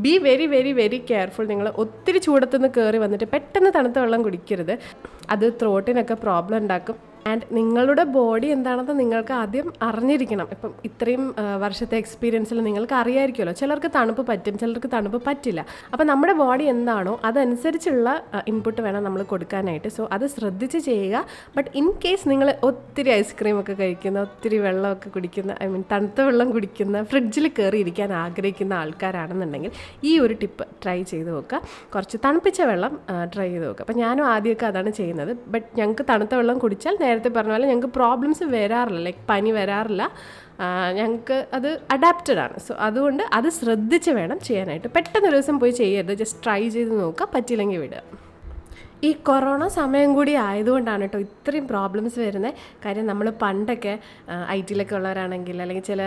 [0.04, 4.74] be very very very careful നിങ്ങൾ ഒത്തിരി ചൂടത്തുനിന്ന് കയറി വന്നിട്ട് പെട്ടെന്ന് തണുത്ത വെള്ളം കുടിക്കരുത്.
[5.30, 6.98] അത് ത്രോട്ടിനൊക്കെ പ്രോബ്ലം ഉണ്ടാക്കും.
[7.30, 10.48] ആൻഡ് നിങ്ങളുടെ ബോഡി എന്താണെന്ന് നിങ്ങൾക്ക് ആദ്യം അറിഞ്ഞിരിക്കണം.
[10.56, 11.24] ഇപ്പം ഇത്രയും
[11.64, 13.54] വർഷത്തെ എക്സ്പീരിയൻസിൽ നിങ്ങൾക്ക് അറിയായിരിക്കുമല്ലോ.
[13.62, 15.62] ചിലർക്ക് തണുപ്പ് പറ്റും ചിലർക്ക് തണുപ്പ് പറ്റില്ല.
[15.94, 18.10] അപ്പം നമ്മുടെ ബോഡി എന്താണോ അതനുസരിച്ചുള്ള
[18.52, 19.92] ഇൻപുട്ട് വേണം നമ്മൾ കൊടുക്കാനായിട്ട്.
[19.96, 21.24] സോ അത് ശ്രദ്ധിച്ച് ചെയ്യുക.
[21.56, 26.52] ബട്ട് ഇൻ കേസ് നിങ്ങൾ ഒത്തിരി ഐസ്ക്രീം ഒക്കെ കഴിക്കുന്ന ഒത്തിരി വെള്ളമൊക്കെ കുടിക്കുന്ന ഐ മീൻ തണുത്ത വെള്ളം
[26.58, 31.62] കുടിക്കുന്ന ഫ്രിഡ്ജിൽ കയറി ഇരിക്കാൻ ആഗ്രഹിക്കുന്ന ആൾക്കാരാണെന്നുണ്ടെങ്കിൽ ഈ ഒരു ടിപ്പ് ട്രൈ ചെയ്ത് നോക്കുക.
[31.96, 32.96] കുറച്ച് തണുപ്പിച്ച വെള്ളം
[33.34, 33.84] ട്രൈ ചെയ്ത് നോക്കുക.
[33.88, 35.34] അപ്പം ഞാനും ആദ്യമൊക്കെ അതാണ് ചെയ്യുന്നത്.
[35.56, 40.04] ബട്ട് ഞങ്ങൾക്ക് തണുത്ത വെള്ളം കുടിച്ചാൽ നേരത്തെ പറഞ്ഞ പോലെ ഞങ്ങൾക്ക് പ്രോബ്ലംസ് വരാറില്ല ലൈക്ക് പനി വരാറില്ല.
[40.98, 42.58] ഞങ്ങൾക്ക് അത് അഡാപ്റ്റഡ് ആണ്.
[42.66, 44.90] സോ അതുകൊണ്ട് അത് ശ്രദ്ധിച്ച് വേണം ചെയ്യാനായിട്ട്.
[44.96, 46.14] പെട്ടെന്ന് ഒരു ദിവസം പോയി ചെയ്യരുത്.
[46.22, 47.28] ജസ്റ്റ് ട്രൈ ചെയ്ത് നോക്കുക.
[47.36, 48.02] പറ്റില്ലെങ്കിൽ വിടുക.
[49.08, 52.54] ഈ കൊറോണ സമയം കൂടി ആയതുകൊണ്ടാണ് കേട്ടോ ഇത്രയും പ്രോബ്ലംസ് വരുന്നത്
[52.86, 53.94] കാര്യം നമ്മൾ പണ്ടൊക്കെ
[54.56, 56.02] ഐ ടിയിലൊക്കെ ഉള്ളവരാണെങ്കിൽ അല്ലെങ്കിൽ ചില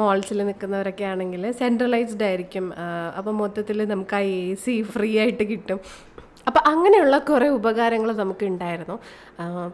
[0.00, 2.66] മോൾസിൽ നിൽക്കുന്നവരൊക്കെ ആണെങ്കിൽ സെൻട്രലൈസ്ഡ് ആയിരിക്കും.
[3.18, 5.80] അപ്പോൾ മൊത്തത്തിൽ നമുക്ക് ആ എ സി ഫ്രീ ആയിട്ട് കിട്ടും.
[6.48, 8.96] അപ്പോൾ അങ്ങനെയുള്ള കുറേ ഉപകാരങ്ങൾ നമുക്ക് ഉണ്ടായിരുന്നു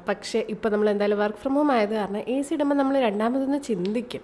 [0.08, 4.22] പക്ഷേ ഇപ്പോൾ നമ്മൾ എന്തായാലും വർക്ക് ഫ്രം ഹോം ആയത് കാരണം എ സി ഇടുമ്പോൾ നമ്മൾ രണ്ടാമതൊന്ന് ചിന്തിക്കും.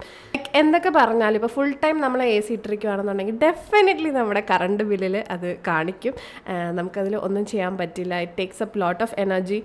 [0.61, 6.13] എന്തൊക്കെ പറഞ്ഞാലും ഇപ്പോൾ ഫുൾ ടൈം നമ്മൾ എ സി ഇട്ടിരിക്കുകയാണെന്നുണ്ടെങ്കിൽ ഡെഫിനറ്റ്ലി നമ്മുടെ കറണ്ട് ബില്ലിൽ അത് കാണിക്കും.
[6.79, 8.15] നമുക്കതിൽ ഒന്നും ചെയ്യാൻ പറ്റില്ല.
[8.25, 9.59] It takes up lot of energy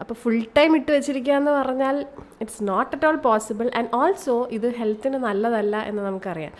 [0.00, 1.98] അപ്പോൾ ഫുൾ ടൈം ഇട്ട് വെച്ചിരിക്കുക എന്ന് പറഞ്ഞാൽ
[2.42, 6.54] it's not at all possible and also ഇത് ഹെൽത്തിന് നല്ലതല്ല എന്ന് നമുക്കറിയാം.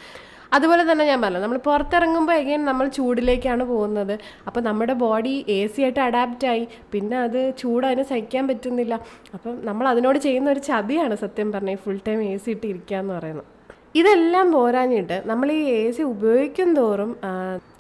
[0.57, 4.15] അതുപോലെ തന്നെ ഞാൻ പറഞ്ഞു നമ്മൾ പുറത്തിറങ്ങുമ്പോൾ എഗെയിൻ നമ്മൾ ചൂടിലേക്കാണ് പോകുന്നത്.
[4.49, 8.95] അപ്പോൾ നമ്മുടെ ബോഡി എ സി ആയിട്ട് അഡാപ്റ്റായി പിന്നെ അത് ചൂട് അതിന് സഹിക്കാൻ പറ്റുന്നില്ല.
[9.37, 13.15] അപ്പം നമ്മൾ അതിനോട് ചെയ്യുന്ന ഒരു ചതിയാണ് സത്യം പറഞ്ഞാൽ ഫുൾ ടൈം എ സി ഇട്ട് ഇരിക്കുക എന്ന്
[13.19, 13.49] പറയുന്നത്.
[14.01, 17.13] ഇതെല്ലാം പോരാഞ്ഞിട്ട് നമ്മൾ ഈ എ സി ഉപയോഗിക്കും തോറും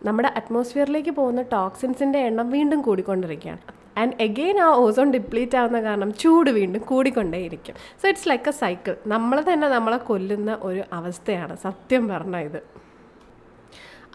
[0.06, 3.62] നമ്മുടെ അറ്റ്മോസ്ഫിയറിലേക്ക് പോകുന്ന ടോക്സിൻസിന്റെ എണ്ണം വീണ്ടും കൂടിക്കൊണ്ടിരിക്കുകയാണ്.
[4.00, 7.76] ആൻഡ് എഗെയിൻ ആ ഓസോൺ ഡിപ്ലീറ്റ് ആവുന്ന കാരണം ചൂട് വീണ്ടും കൂടിക്കൊണ്ടേയിരിക്കും.
[8.00, 12.60] So it's like a cycle നമ്മൾ തന്നെ നമ്മളെ കൊല്ലുന്ന ഒരു അവസ്ഥയാണ് സത്യം പറഞ്ഞ ഇത്.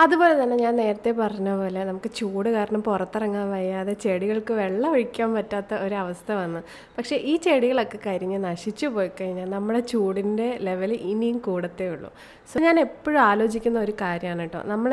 [0.01, 5.73] അതുപോലെ തന്നെ ഞാൻ നേരത്തെ പറഞ്ഞ പോലെ നമുക്ക് ചൂട് കാരണം പുറത്തിറങ്ങാൻ വയ്യാതെ ചെടികൾക്ക് വെള്ളം ഒഴിക്കാൻ പറ്റാത്ത
[5.85, 6.61] ഒരവസ്ഥ വന്നു.
[6.95, 12.09] പക്ഷേ ഈ ചെടികളൊക്കെ കരിഞ്ഞ് നശിച്ചു പോയി കഴിഞ്ഞാൽ നമ്മുടെ ചൂടിന്റെ ലെവൽ ഇനിയും കൂടത്തേ ഉള്ളൂ.
[12.51, 14.61] സോ ഞാൻ എപ്പോഴും ആലോചിക്കുന്ന ഒരു കാര്യമാണ് കേട്ടോ.
[14.71, 14.91] നമ്മൾ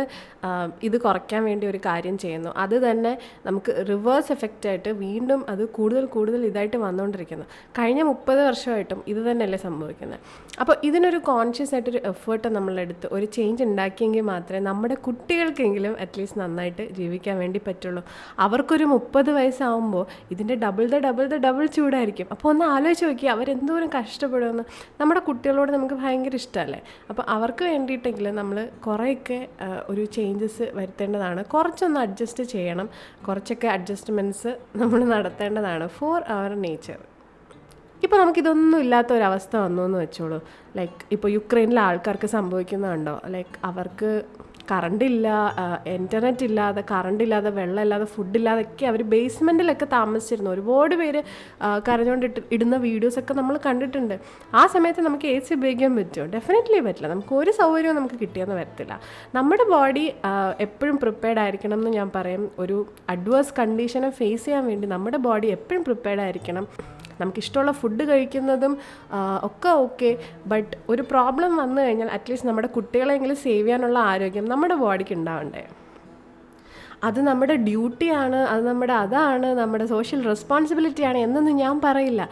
[0.89, 2.51] ഇത് കുറയ്ക്കാൻ വേണ്ടി ഒരു കാര്യം ചെയ്യുന്നു.
[2.65, 3.13] അത് തന്നെ
[3.47, 7.47] നമുക്ക് റിവേഴ്സ് എഫക്റ്റ് ആയിട്ട് വീണ്ടും അത് കൂടുതൽ കൂടുതൽ ഇതായിട്ട് വന്നുകൊണ്ടിരിക്കുന്നു.
[7.81, 10.21] കഴിഞ്ഞ മുപ്പത് വർഷമായിട്ടും ഇത് തന്നെയല്ലേ സംഭവിക്കുന്നത്.
[10.61, 16.85] അപ്പോൾ ഇതിനൊരു കോൺഷ്യസ് ആയിട്ടൊരു എഫേർട്ട് നമ്മളെടുത്ത് ഒരു ചേഞ്ച് ഉണ്ടാക്കിയെങ്കിൽ മാത്രമേ നമ്മുടെ നമ്മുടെ കുട്ടികൾക്കെങ്കിലും അറ്റ്ലീസ്റ്റ് നന്നായിട്ട്
[16.95, 18.03] ജീവിക്കാൻ വേണ്ടി പറ്റുള്ളൂ.
[18.39, 22.27] അവർക്കൊരു മുപ്പത് വയസ്സാവുമ്പോൾ ഇതിന്റെ double the double the double ചൂടായിരിക്കും.
[22.31, 24.65] അപ്പോൾ ഒന്ന് ആലോചിച്ച് നോക്കി അവരെന്തോരം കഷ്ടപ്പെടുമെന്ന്.
[25.01, 26.81] നമ്മുടെ കുട്ടികളോട് നമുക്ക് ഭയങ്കര ഇഷ്ടമല്ലേ?
[27.11, 29.39] അപ്പോൾ അവർക്ക് വേണ്ടിയിട്ടെങ്കിലും നമ്മൾ കുറേയൊക്കെ
[29.89, 31.45] ഒരു ചേഞ്ചസ് വരുത്തേണ്ടതാണ്.
[31.45, 32.91] കുറച്ചൊന്ന് അഡ്ജസ്റ്റ് ചെയ്യണം.
[33.29, 37.01] കുറച്ചൊക്കെ അഡ്ജസ്റ്റ്മെന്റ്സ് നമ്മൾ നടത്തേണ്ടതാണ് ഫോർ അവർ നേച്ചർ
[38.05, 40.39] ഇപ്പോൾ നമുക്കിതൊന്നും ഇല്ലാത്ത ഒരവസ്ഥ വന്നു എന്ന് വെച്ചോളൂ.
[40.77, 43.21] ലൈക്ക് ഇപ്പോൾ യുക്രൈനിലെ ആൾക്കാർക്ക് സംഭവിക്കുന്നുണ്ടോ?
[43.35, 44.11] ലൈക്ക് അവർക്ക്
[44.71, 45.29] കറണ്ട് ഇല്ല
[45.97, 50.51] ഇന്റർനെറ്റ് ഇല്ലാതെ കറണ്ട് ഇല്ലാതെ വെള്ളം ഇല്ലാതെ ഫുഡ് ഇല്ലാതൊക്കെ അവർ ബേസ്മെന്റിലൊക്കെ താമസിച്ചിരുന്നു.
[50.57, 51.23] ഒരുപാട് പേര്
[51.89, 54.17] കരഞ്ഞുകൊണ്ടിട്ട് ഇടുന്ന വീഡിയോസൊക്കെ നമ്മൾ കണ്ടിട്ടുണ്ട്.
[54.61, 56.27] ആ സമയത്ത് നമുക്ക് എ സി ഉപയോഗിക്കാൻ പറ്റുമോ?
[56.37, 57.11] ഡെഫിനറ്റ്ലി പറ്റില്ല.
[57.15, 59.01] നമുക്ക് ഒരു സൗകര്യവും നമുക്ക് കിട്ടിയെന്ന് വരത്തില്ല.
[59.39, 60.05] നമ്മുടെ ബോഡി
[60.67, 62.45] എപ്പോഴും പ്രിപ്പയർഡ് ആയിരിക്കണം എന്ന് ഞാൻ പറയും.
[62.65, 62.79] ഒരു
[63.15, 66.67] അഡ്വേഴ്സ് കണ്ടീഷനെ ഫേസ് ചെയ്യാൻ വേണ്ടി നമ്മുടെ ബോഡി എപ്പോഴും പ്രിപ്പയർഡ് ആയിരിക്കണം.
[67.21, 68.75] നമുക്കിഷ്ടമുള്ള ഫുഡ് കഴിക്കുന്നതും
[69.49, 70.11] ഒക്കെ ഓക്കെ
[70.47, 75.65] ബട്ട് ഒരു പ്രോബ്ലം വന്നു കഴിഞ്ഞാൽ അറ്റ്ലീസ്റ്റ് നമ്മുടെ കുട്ടികളെങ്കിലും സേവ് ചെയ്യാനുള്ള ആരോഗ്യം നമ്മുടെ ബോഡിക്ക് ഉണ്ടാവണ്ടേ.
[77.09, 82.23] അത് നമ്മുടെ ഡ്യൂട്ടിയാണ് അത് നമ്മുടെ അതാണ് നമ്മുടെ സോഷ്യൽ റെസ്പോൺസിബിലിറ്റിയാണ് എന്നൊന്നും ഞാൻ പറയില്ല.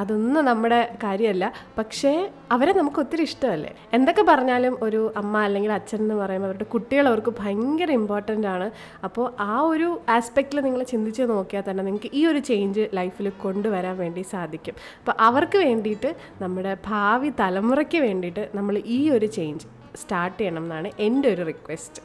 [0.00, 1.46] അതൊന്നും നമ്മുടെ കാര്യമല്ല.
[1.78, 2.12] പക്ഷേ
[2.54, 3.72] അവരെ നമുക്ക് ഒത്തിരി ഇഷ്ടമല്ലേ?
[3.96, 8.68] എന്തൊക്കെ പറഞ്ഞാലും ഒരു അമ്മ അല്ലെങ്കിൽ അച്ഛൻ എന്ന് പറയുമ്പോൾ അവരുടെ കുട്ടികൾ അവർക്ക് ഭയങ്കര ഇമ്പോർട്ടന്റ് ആണ്.
[9.08, 14.24] അപ്പോൾ ആ ഒരു ആസ്പെക്റ്റിൽ നിങ്ങൾ ചിന്തിച്ച് നോക്കിയാൽ തന്നെ നിങ്ങൾക്ക് ഈ ഒരു ചേഞ്ച് ലൈഫിൽ കൊണ്ടുവരാൻ വേണ്ടി
[14.34, 14.76] സാധിക്കും.
[15.00, 16.12] അപ്പോൾ അവർക്ക് വേണ്ടിയിട്ട്
[16.44, 22.02] നമ്മുടെ ഭാവി തലമുറയ്ക്ക് വേണ്ടിയിട്ട് നമ്മൾ ഈ ഒരു ചേഞ്ച് സ്റ്റാർട്ട് ചെയ്യണം എന്നാണ് എന്റെ ഒരു റിക്വസ്റ്റ്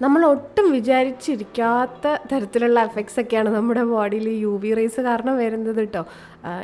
[0.00, 6.02] നമ്മൾ ഒട്ടും വിചാരിച്ചിരിക്കാത്ത തരത്തിലുള്ള എഫക്ട്സ് ഒക്കെയാണ് നമ്മുടെ ബോഡിയിൽ യു വി റേസ് കാരണം വരുന്നത് കേട്ടോ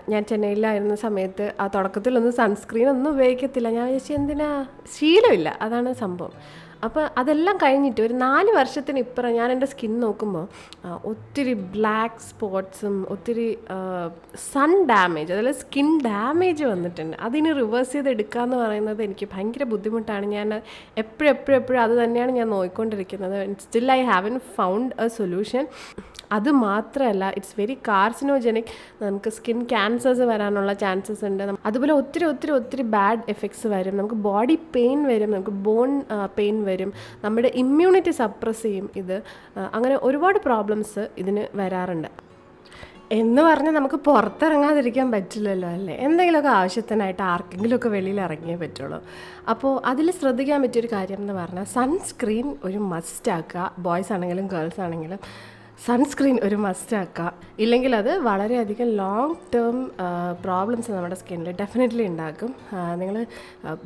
[0.09, 3.71] ഞാൻ ചെന്നൈയിലായിരുന്ന സമയത്ത് ആ തുടക്കത്തിലൊന്നും സൺസ്ക്രീൻ ഒന്നും ഉപയോഗിക്കത്തില്ല.
[3.71, 4.67] ഞാൻ വിചാരിച്ചു എന്തിനാ?
[4.99, 5.59] ശീലമില്ല.
[5.61, 6.33] അതാണ് സംഭവം.
[6.87, 10.45] അപ്പോൾ അതെല്ലാം കഴിഞ്ഞിട്ട് ഒരു നാല് വർഷത്തിന് ഇപ്പുറം ഞാൻ എന്റെ സ്കിൻ നോക്കുമ്പോൾ
[11.11, 13.59] ഒത്തിരി ബ്ലാക്ക് സ്പോട്ട്സും ഒത്തിരി
[14.53, 17.17] സൺ ഡാമേജ് അതായത് സ്കിൻ ഡാമേജ് വന്നിട്ടുണ്ട്.
[17.27, 20.27] അതിന് റിവേഴ്സ് ചെയ്ത് എടുക്കുക എന്ന് പറയുന്നത് എനിക്ക് ഭയങ്കര ബുദ്ധിമുട്ടാണ്.
[20.37, 20.49] ഞാൻ
[21.03, 25.67] എപ്പോഴും എപ്പോഴും എപ്പോഴും അത് തന്നെയാണ് ഞാൻ നോക്കിക്കൊണ്ടിരിക്കുന്നത് still I haven't found a solution
[26.37, 28.69] അത് മാത്രമല്ല ഇറ്റ്സ് വെരി കാർസിനോജനിക്
[29.05, 31.43] നമുക്ക് സ്കിൻ ക്യാൻസേഴ്സ് വരാനുള്ള ചാൻസസ് ഉണ്ട്.
[31.69, 33.97] അതുപോലെ ഒത്തിരി ഒത്തിരി ഒത്തിരി ബാഡ് എഫക്ട്സ് വരും.
[33.97, 35.31] നമുക്ക് ബോഡി പെയിൻ വരും.
[35.31, 35.91] നമുക്ക് ബോൺ
[36.37, 36.69] പെയിൻ വരും.
[37.25, 39.23] നമ്മുടെ ഇമ്മ്യൂണിറ്റി സപ്രസ് ചെയ്യും ഇത്.
[39.75, 42.31] അങ്ങനെ ഒരുപാട് പ്രോബ്ലംസ് ഇതിന് വരാറുണ്ട്.
[43.13, 45.95] എന്ന് പറഞ്ഞാൽ നമുക്ക് പുറത്തിറങ്ങാതിരിക്കാൻ പറ്റില്ലല്ലോ അല്ലേ?
[45.95, 49.05] എന്തെങ്കിലുമൊക്കെ ആവശ്യത്തിനായിട്ട് ആർക്കെങ്കിലുമൊക്കെ വെളിയിൽ ഇറങ്ങിയേ പറ്റുള്ളൂ.
[49.51, 55.19] അപ്പോൾ അതിൽ ശ്രദ്ധിക്കാൻ പറ്റിയൊരു കാര്യം എന്ന് പറഞ്ഞാൽ സൺസ്ക്രീൻ ഒരു മസ്റ്റാക്കുക ബോയ്സ് ആണെങ്കിലും ഗേൾസ് ആണെങ്കിലും
[55.87, 59.77] സൺസ്ക്രീൻ ഒരു മസ്റ്റ് ആക്കുക ഇല്ലെങ്കിൽ അത് വളരെയധികം ലോങ് ടേം
[60.45, 62.51] പ്രോബ്ലംസ് നമ്മുടെ സ്കിന്നിൽ ഡെഫിനറ്റ്ലി ഉണ്ടാക്കും.
[63.03, 63.17] നിങ്ങൾ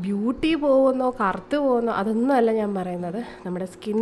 [0.07, 3.21] ബ്യൂട്ടി പോകുന്നോ കറുത്ത് പോകുന്നോ അതൊന്നും അല്ല ഞാൻ പറയുന്നത്.
[3.47, 4.01] നമ്മുടെ സ്കിൻ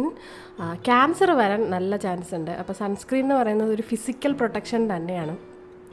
[0.88, 2.50] ക്യാൻസർ വരാൻ നല്ല ചാൻസ് ഉണ്ട്.
[2.50, 5.36] അപ്പോൾ സൺസ്ക്രീൻ എന്ന് പറയുന്നത് ഒരു ഫിസിക്കൽ പ്രൊട്ടക്ഷൻ തന്നെയാണ്.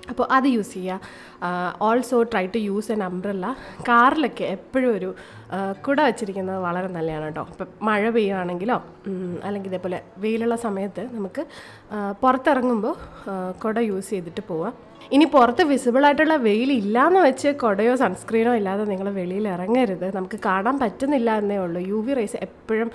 [0.09, 1.45] അപ്പോൾ അത് യൂസ് ചെയ്യുക.
[1.87, 3.45] Also try to use an umbrella
[3.89, 5.09] കാറിലൊക്കെ എപ്പോഴും ഒരു
[5.85, 7.45] കുട വെച്ചിരിക്കുന്നത് വളരെ നല്ലതാണ് കേട്ടോ.
[7.53, 8.77] ഇപ്പം മഴ പെയ്യുകയാണെങ്കിലോ
[9.47, 11.43] അല്ലെങ്കിൽ ഇതേപോലെ വെയിലുള്ള സമയത്ത് നമുക്ക്
[12.21, 12.95] പുറത്തിറങ്ങുമ്പോൾ
[13.63, 14.75] കുട യൂസ് ചെയ്തിട്ട് പോവാം.
[15.15, 20.05] ഇനി പുറത്ത് വിസിബിളായിട്ടുള്ള വെയിൽ ഇല്ലയെന്ന് വെച്ച് കുടയോ സൺസ്ക്രീനോ ഇല്ലാതെ നിങ്ങൾ വെളിയിൽ ഇറങ്ങരുത്.
[20.17, 21.79] നമുക്ക് കാണാൻ പറ്റുന്നില്ല എന്നേ ഉള്ളൂ.
[21.91, 22.89] യു വി റേസ് എപ്പോഴും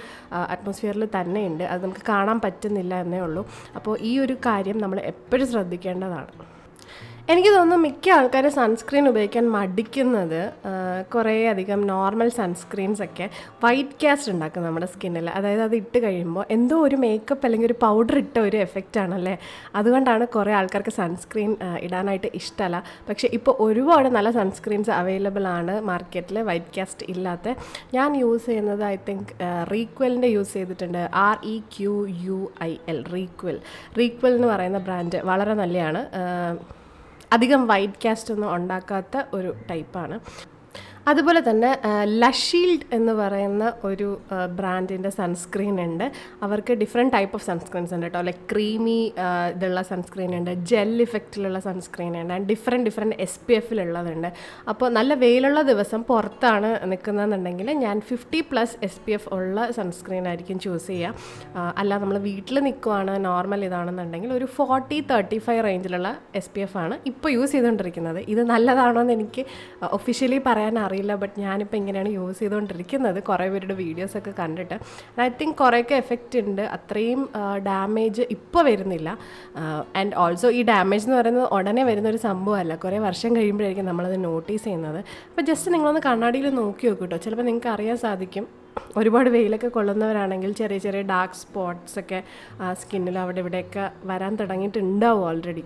[0.54, 1.64] അറ്റ്മോസ്ഫിയറിൽ തന്നെയുണ്ട്.
[1.72, 3.44] അത് നമുക്ക് കാണാൻ പറ്റുന്നില്ല എന്നേ ഉള്ളൂ.
[3.78, 6.30] അപ്പോൾ ഈ ഒരു കാര്യം നമ്മൾ എപ്പോഴും ശ്രദ്ധിക്കേണ്ടതാണ്.
[7.32, 10.40] എനിക്ക് തോന്നുന്നു മിക്ക ആൾക്കാരും സൺസ്ക്രീൻ ഉപയോഗിക്കാൻ മടിക്കുന്നത്
[11.12, 13.26] കുറേ അധികം നോർമൽ സൺസ്ക്രീൻസ് ഒക്കെ
[13.62, 18.18] വൈറ്റ് കാസ്റ്റ് ഉണ്ടാക്കും നമ്മുടെ സ്കിന്നിൽ അതായത് അത് ഇട്ട് കഴിയുമ്പോൾ എന്തോ ഒരു മേക്കപ്പ് അല്ലെങ്കിൽ ഒരു പൗഡർ
[18.22, 19.34] ഇട്ട ഒരു എഫക്റ്റ് ആണല്ലേ?
[19.80, 21.50] അതുകൊണ്ടാണ് കുറേ ആൾക്കാർക്ക് സൺസ്ക്രീൻ
[21.86, 22.82] ഇടാനായിട്ട് ഇഷ്ടമല്ല.
[23.08, 27.56] പക്ഷേ ഇപ്പോൾ ഒരുപാട് നല്ല സൺസ്ക്രീൻസ് അവൈലബിൾ ആണ് മാർക്കറ്റിൽ വൈറ്റ് കാസ്റ്റ് ഇല്ലാത്ത.
[27.98, 29.34] ഞാൻ യൂസ് ചെയ്യുന്നത് ഐ തിങ്ക്
[29.74, 31.02] റീക്വലിന്റെ യൂസ് ചെയ്തിട്ടുണ്ട്.
[31.26, 31.96] R E Q
[32.28, 33.58] U I L Re'equil
[34.02, 36.02] Re'equil എന്ന് പറയുന്ന ബ്രാൻഡ് വളരെ നല്ലതാണ്
[37.34, 40.16] അധികം വൈറ്റ് കാസ്റ്റ് ഒന്നും ഉണ്ടാക്കാത്ത ഒരു ടൈപ്പാണ്.
[41.10, 41.70] അതുപോലെ തന്നെ
[42.22, 44.06] ലഷീൽഡ് എന്ന് പറയുന്ന ഒരു
[44.58, 46.04] ബ്രാൻഡിന്റെ സൺസ്ക്രീൻ ഉണ്ട്.
[46.46, 48.20] അവർക്ക് ഡിഫറെന്റ് ടൈപ്പ് ഓഫ് സൺസ്ക്രീൻസ് ഉണ്ട് കേട്ടോ.
[48.28, 48.98] ലൈക്ക് ക്രീമി
[49.54, 54.28] ഇതുള്ള സൺസ്ക്രീൻ ഉണ്ട് ജെൽ ഇഫക്റ്റിലുള്ള സൺസ്ക്രീൻ ഉണ്ട് and different different S P എഫിലുള്ളതുണ്ട്
[54.72, 60.58] അപ്പോൾ നല്ല വെയിലുള്ള ദിവസം പുറത്താണ് നിൽക്കുന്നതെന്നുണ്ടെങ്കിൽ ഞാൻ fifty plus S P F ഉള്ള സൺസ്ക്രീൻ ആയിരിക്കും
[60.66, 66.08] ചൂസ് ചെയ്യുക അല്ല നമ്മൾ വീട്ടിൽ നിൽക്കുവാണ് നോർമൽ ഇതാണെന്നുണ്ടെങ്കിൽ ഒരു ഫോർട്ടി തേർട്ടി ഫൈവ് റേഞ്ചിലുള്ള
[66.42, 69.44] എസ് പി എഫ് ആണ് ഇപ്പോൾ യൂസ് ചെയ്തുകൊണ്ടിരിക്കുന്നത് ഇത് നല്ലതാണോ എന്ന് എനിക്ക്
[69.98, 74.76] ഒഫീഷ്യലി പറയാൻ അറിയില്ല ബട്ട് ഞാനിപ്പോൾ ഇങ്ങനെയാണ് യൂസ് ചെയ്തുകൊണ്ടിരിക്കുന്നത് കുറേ പേരുടെ വീഡിയോസൊക്കെ കണ്ടിട്ട്.
[75.24, 76.62] ഐ തിങ്ക് കുറേയൊക്കെ എഫക്റ്റ് ഉണ്ട്.
[76.76, 77.20] അത്രയും
[77.68, 79.10] ഡാമേജ് ഇപ്പോൾ വരുന്നില്ല.
[80.00, 82.74] ആൻഡ് ഓൾസോ ഈ ഡാമേജ് എന്ന് പറയുന്നത് ഉടനെ വരുന്ന ഒരു സംഭവമല്ല.
[82.84, 85.00] കുറേ വർഷം കഴിയുമ്പോഴായിരിക്കും നമ്മളത് നോട്ടീസ് ചെയ്യുന്നത്.
[85.30, 88.44] അപ്പോൾ ജസ്റ്റ് നിങ്ങളൊന്ന് കണ്ണാടിയിൽ നോക്കി നോക്കൂ കേട്ടോ ചിലപ്പോൾ നിങ്ങൾക്ക് അറിയാൻ സാധിക്കും.
[89.00, 92.20] ഒരുപാട് വെയിലൊക്കെ കൊള്ളുന്നവരാണെങ്കിൽ ചെറിയ ചെറിയ ഡാർക്ക് സ്പോട്ട്സൊക്കെ
[92.80, 95.64] സ്കിന്നിൽ അവിടെ ഇവിടെയൊക്കെ വരാൻ തുടങ്ങിയിട്ടുണ്ടാവും ഓൾറെഡി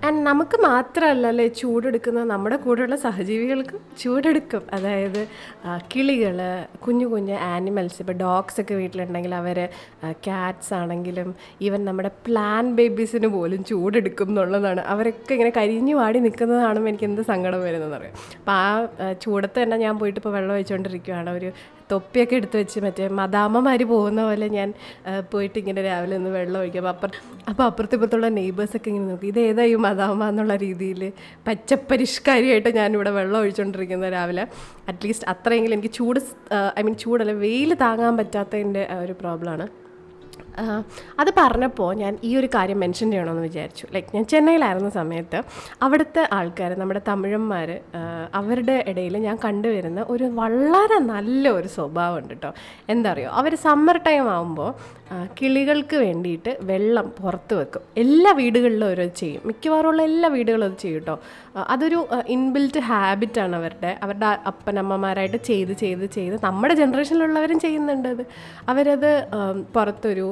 [0.00, 2.26] ആൻഡ് നമുക്ക് മാത്രമല്ലല്ലേ ചൂടെടുക്കുന്നത്?
[2.30, 4.62] നമ്മുടെ കൂടെയുള്ള സഹജീവികൾക്കും ചൂടെടുക്കും.
[4.72, 5.20] അതായത്
[5.94, 6.36] കിളികൾ
[6.84, 9.58] കുഞ്ഞു കുഞ്ഞു ആനിമൽസ് ഇപ്പോൾ ഡോഗ്സ് ഒക്കെ വീട്ടിലുണ്ടെങ്കിൽ അവർ
[10.26, 11.28] ക്യാറ്റ്സ് ആണെങ്കിലും
[11.62, 14.82] ഈവൻ നമ്മുടെ പ്ലാൻ ബേബീസിന് പോലും ചൂടെടുക്കും എന്നുള്ളതാണ്.
[14.86, 18.54] അവരൊക്കെ ഇങ്ങനെ കരിഞ്ഞു വാടി നിൽക്കുന്നത് കാണുമ്പോൾ എനിക്ക് എന്ത് സങ്കടം വരുന്നതെന്ന് അറിയാം അപ്പോൾ
[19.02, 21.50] ആ, ചൂടത്ത് തന്നെ ഞാൻ പോയിട്ട് ഇപ്പോൾ വെള്ളം ഒഴിച്ചുകൊണ്ടിരിക്കുകയാണ് ഒരു
[21.92, 24.68] തൊപ്പിയൊക്കെ എടുത്ത് വെച്ച് മറ്റേ മദാമ്മമാർ പോകുന്ന പോലെ ഞാൻ
[25.32, 26.88] പോയിട്ട് ഇങ്ങനെ രാവിലെ ഒന്ന് വെള്ളം ഒഴിക്കും.
[26.94, 27.10] അപ്പം
[27.50, 29.28] അപ്പോൾ അപ്പുറത്തിപ്പുറത്തുള്ള നെയ്ബേഴ്സൊക്കെ ഇങ്ങനെ നോക്കും.
[29.32, 31.02] ഇത് ഏതാ ഈ മദാമ്മ എന്നുള്ള രീതിയിൽ
[31.48, 34.46] പച്ചപ്പരിഷ്കാരിയായിട്ട് ഞാനിവിടെ വെള്ളം ഒഴിച്ചുകൊണ്ടിരിക്കുന്നത് രാവിലെ.
[34.90, 36.20] അറ്റ്ലീസ്റ്റ് അത്രയെങ്കിലും എനിക്ക് ചൂട്
[36.78, 39.66] ഐ മീൻ ചൂടല്ല വെയിൽ താങ്ങാൻ പറ്റാത്തതിന്റെ ഒരു പ്രോബ്ലമാണ്
[41.20, 43.86] അത് പറഞ്ഞപ്പോൾ ഞാൻ ഈ ഒരു കാര്യം മെൻഷൻ ചെയ്യണമെന്ന് വിചാരിച്ചു.
[43.94, 45.38] ലൈക്ക് ഞാൻ ചെന്നൈയിലായിരുന്ന സമയത്ത്
[45.82, 47.70] അവിടുത്തെ ആൾക്കാർ നമ്മുടെ തമിഴന്മാർ
[48.40, 52.52] അവരുടെ ഇടയിൽ ഞാൻ കണ്ടുവരുന്ന ഒരു വളരെ നല്ല ഒരു സ്വഭാവമുണ്ട് കേട്ടോ
[52.94, 54.70] എന്താ അറിയോ അവർ സമ്മർ ടൈം ആകുമ്പോൾ
[55.38, 57.82] കിളികൾക്ക് വേണ്ടിയിട്ട് വെള്ളം പുറത്ത് വെക്കും.
[58.02, 59.42] എല്ലാ വീടുകളിലും ഓരോ ചെയ്യും.
[59.48, 61.14] മിക്കവാറും ഉള്ള എല്ലാ വീടുകളും അത് ചെയ്യും കേട്ടോ
[61.74, 61.98] അതൊരു
[62.34, 68.24] ഇൻബിൽറ്റ് ഹാബിറ്റാണ് അവരുടെ അവരുടെ അപ്പനമ്മമാരായിട്ട് ചെയ്ത് ചെയ്ത് ചെയ്ത് നമ്മുടെ ജനറേഷനിലുള്ളവരും ചെയ്യുന്നുണ്ട് അത്.
[68.72, 69.10] അവരത്
[69.76, 70.26] പുറത്തൊരു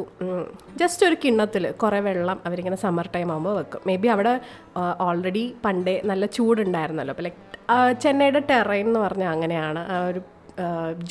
[0.81, 3.81] ജസ്റ്റ് ഒരു കിണ്ണത്തിൽ കുറേ വെള്ളം അവരിങ്ങനെ സമ്മർ ടൈം ആകുമ്പോൾ വെക്കും.
[3.88, 4.35] മേ ബി അവിടെ
[5.07, 7.14] ഓൾറെഡി പണ്ടേ നല്ല ചൂടുണ്ടായിരുന്നല്ലോ.
[7.14, 7.40] അപ്പോൾ ലൈക്ക്
[8.05, 9.83] ചെന്നൈയുടെ ടെറൈൻ എന്ന് പറഞ്ഞാൽ അങ്ങനെയാണ്.
[9.94, 10.20] ആ ഒരു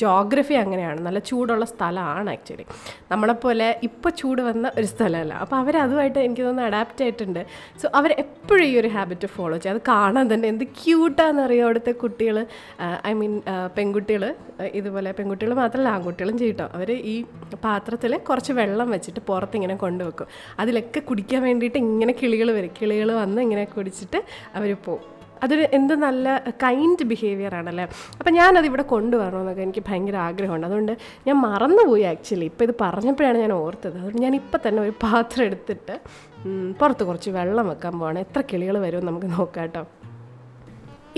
[0.02, 1.00] ജോഗ്രഫി അങ്ങനെയാണ്.
[1.06, 2.64] നല്ല ചൂടുള്ള സ്ഥലമാണ് ആക്ച്വലി
[3.12, 5.34] നമ്മളെപ്പോലെ ഇപ്പോൾ ചൂട് വന്ന ഒരു സ്ഥലമല്ല.
[5.44, 7.40] അപ്പോൾ അവരതുമായിട്ട് എനിക്ക് തോന്നുന്നു അഡാപ്റ്റ് ആയിട്ടുണ്ട്.
[7.82, 9.76] സോ അവർ എപ്പോഴും ഈ ഒരു ഹാബിറ്റ് ഫോളോ ചെയ്യും.
[9.76, 12.38] അത് കാണാൻ തന്നെ എന്ത് ക്യൂട്ടാണെന്നറിയോ അവിടുത്തെ കുട്ടികൾ
[13.10, 13.34] ഐ മീൻ
[13.78, 14.24] പെൺകുട്ടികൾ
[14.80, 17.16] ഇതുപോലെ പെൺകുട്ടികൾ മാത്രമല്ല ആൺകുട്ടികളും ചെയ്യട്ടോ അവർ ഈ
[17.64, 20.28] പാത്രത്തിൽ കുറച്ച് വെള്ളം വെച്ചിട്ട് പുറത്ത് ഇങ്ങനെ കൊണ്ടുവെക്കും.
[20.62, 22.72] അതിലൊക്കെ കുടിക്കാൻ വേണ്ടിയിട്ട് ഇങ്ങനെ കിളികൾ വരും.
[22.80, 24.20] കിളികൾ വന്ന് ഇങ്ങനെ കുടിച്ചിട്ട്
[24.58, 25.10] അവർ പോകും
[25.42, 27.84] അതൊരു എന്ത് നല്ല കൈൻഡ് ബിഹേവിയർ ആണല്ലേ?
[28.18, 30.66] അപ്പം ഞാനത് ഇവിടെ കൊണ്ടുവരണമെന്നൊക്കെ എനിക്ക് ഭയങ്കര ആഗ്രഹമുണ്ട്.
[30.66, 30.92] അതുകൊണ്ട്
[31.26, 33.96] ഞാൻ മറന്നുപോയി ആക്ച്വലി ഇപ്പോൾ ഇത് പറഞ്ഞപ്പോഴാണ് ഞാൻ ഓർത്തത്.
[33.98, 35.96] അതുകൊണ്ട് ഞാൻ ഇപ്പം തന്നെ ഒരു പാത്രം എടുത്തിട്ട്
[36.80, 38.18] പുറത്ത് കുറച്ച് വെള്ളം വെക്കാൻ പോവാണ്.
[38.18, 39.84] എത്ര കിളികൾ വരും നമുക്ക് നോക്കാം കേട്ടോ.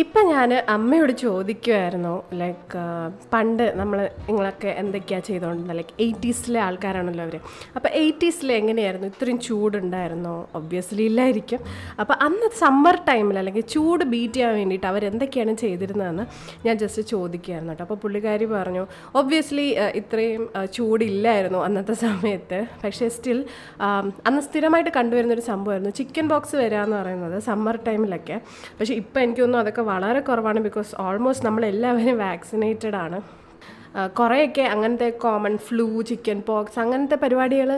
[0.03, 2.81] ഇപ്പം ഞാൻ അമ്മയോട് ചോദിക്കുമായിരുന്നു ലൈക്ക്
[3.33, 7.37] പണ്ട് നമ്മൾ നിങ്ങളൊക്കെ എന്തൊക്കെയാണ് ചെയ്തുകൊണ്ടിരുന്നത് ലൈക്ക് എയ്റ്റീസിലെ ആൾക്കാരാണല്ലോ അവർ
[7.77, 9.07] അപ്പോൾ എയ്റ്റീസിൽ എങ്ങനെയായിരുന്നു?
[9.13, 10.35] ഇത്രയും ചൂടുണ്ടായിരുന്നോ?
[10.55, 11.61] ഒബ്വിയസ്ലി ഇല്ലായിരിക്കും.
[12.01, 16.27] അപ്പോൾ അന്ന് സമ്മർ ടൈമിൽ അല്ലെങ്കിൽ ചൂട് ബീറ്റ് ചെയ്യാൻ വേണ്ടിയിട്ട് അവരെന്തൊക്കെയാണ് ചെയ്തിരുന്നതെന്ന്
[16.67, 17.85] ഞാൻ ജസ്റ്റ് ചോദിക്കുകയായിരുന്നു കേട്ടോ.
[17.87, 18.85] അപ്പോൾ പുള്ളിക്കാരി പറഞ്ഞു
[19.23, 19.67] ഒബ്വിയസ്ലി
[20.03, 20.45] ഇത്രയും
[20.77, 22.61] ചൂടില്ലായിരുന്നു അന്നത്തെ സമയത്ത്.
[22.85, 23.41] പക്ഷേ സ്റ്റിൽ
[24.29, 25.95] അന്ന് സ്ഥിരമായിട്ട് കണ്ടുവരുന്നൊരു സംഭവമായിരുന്നു.
[26.03, 28.39] ചിക്കൻ ബോക്സ് വരിക എന്ന് പറയുന്നത് സമ്മർ ടൈമിലൊക്കെ
[28.79, 33.19] പക്ഷേ ഇപ്പോൾ എനിക്ക് തോന്നുന്നു അതൊക്കെ വളരെ കുറവാണ് ബിക്കോസ് ഓൾമോസ്റ്റ് നമ്മളെല്ലാവരും വാക്സിനേറ്റഡ് ആണ്.
[34.19, 37.71] കുറേയൊക്കെ അങ്ങനത്തെ കോമൺ ഫ്ലൂ ചിക്കൻ പോക്സ് അങ്ങനത്തെ പരിപാടികൾ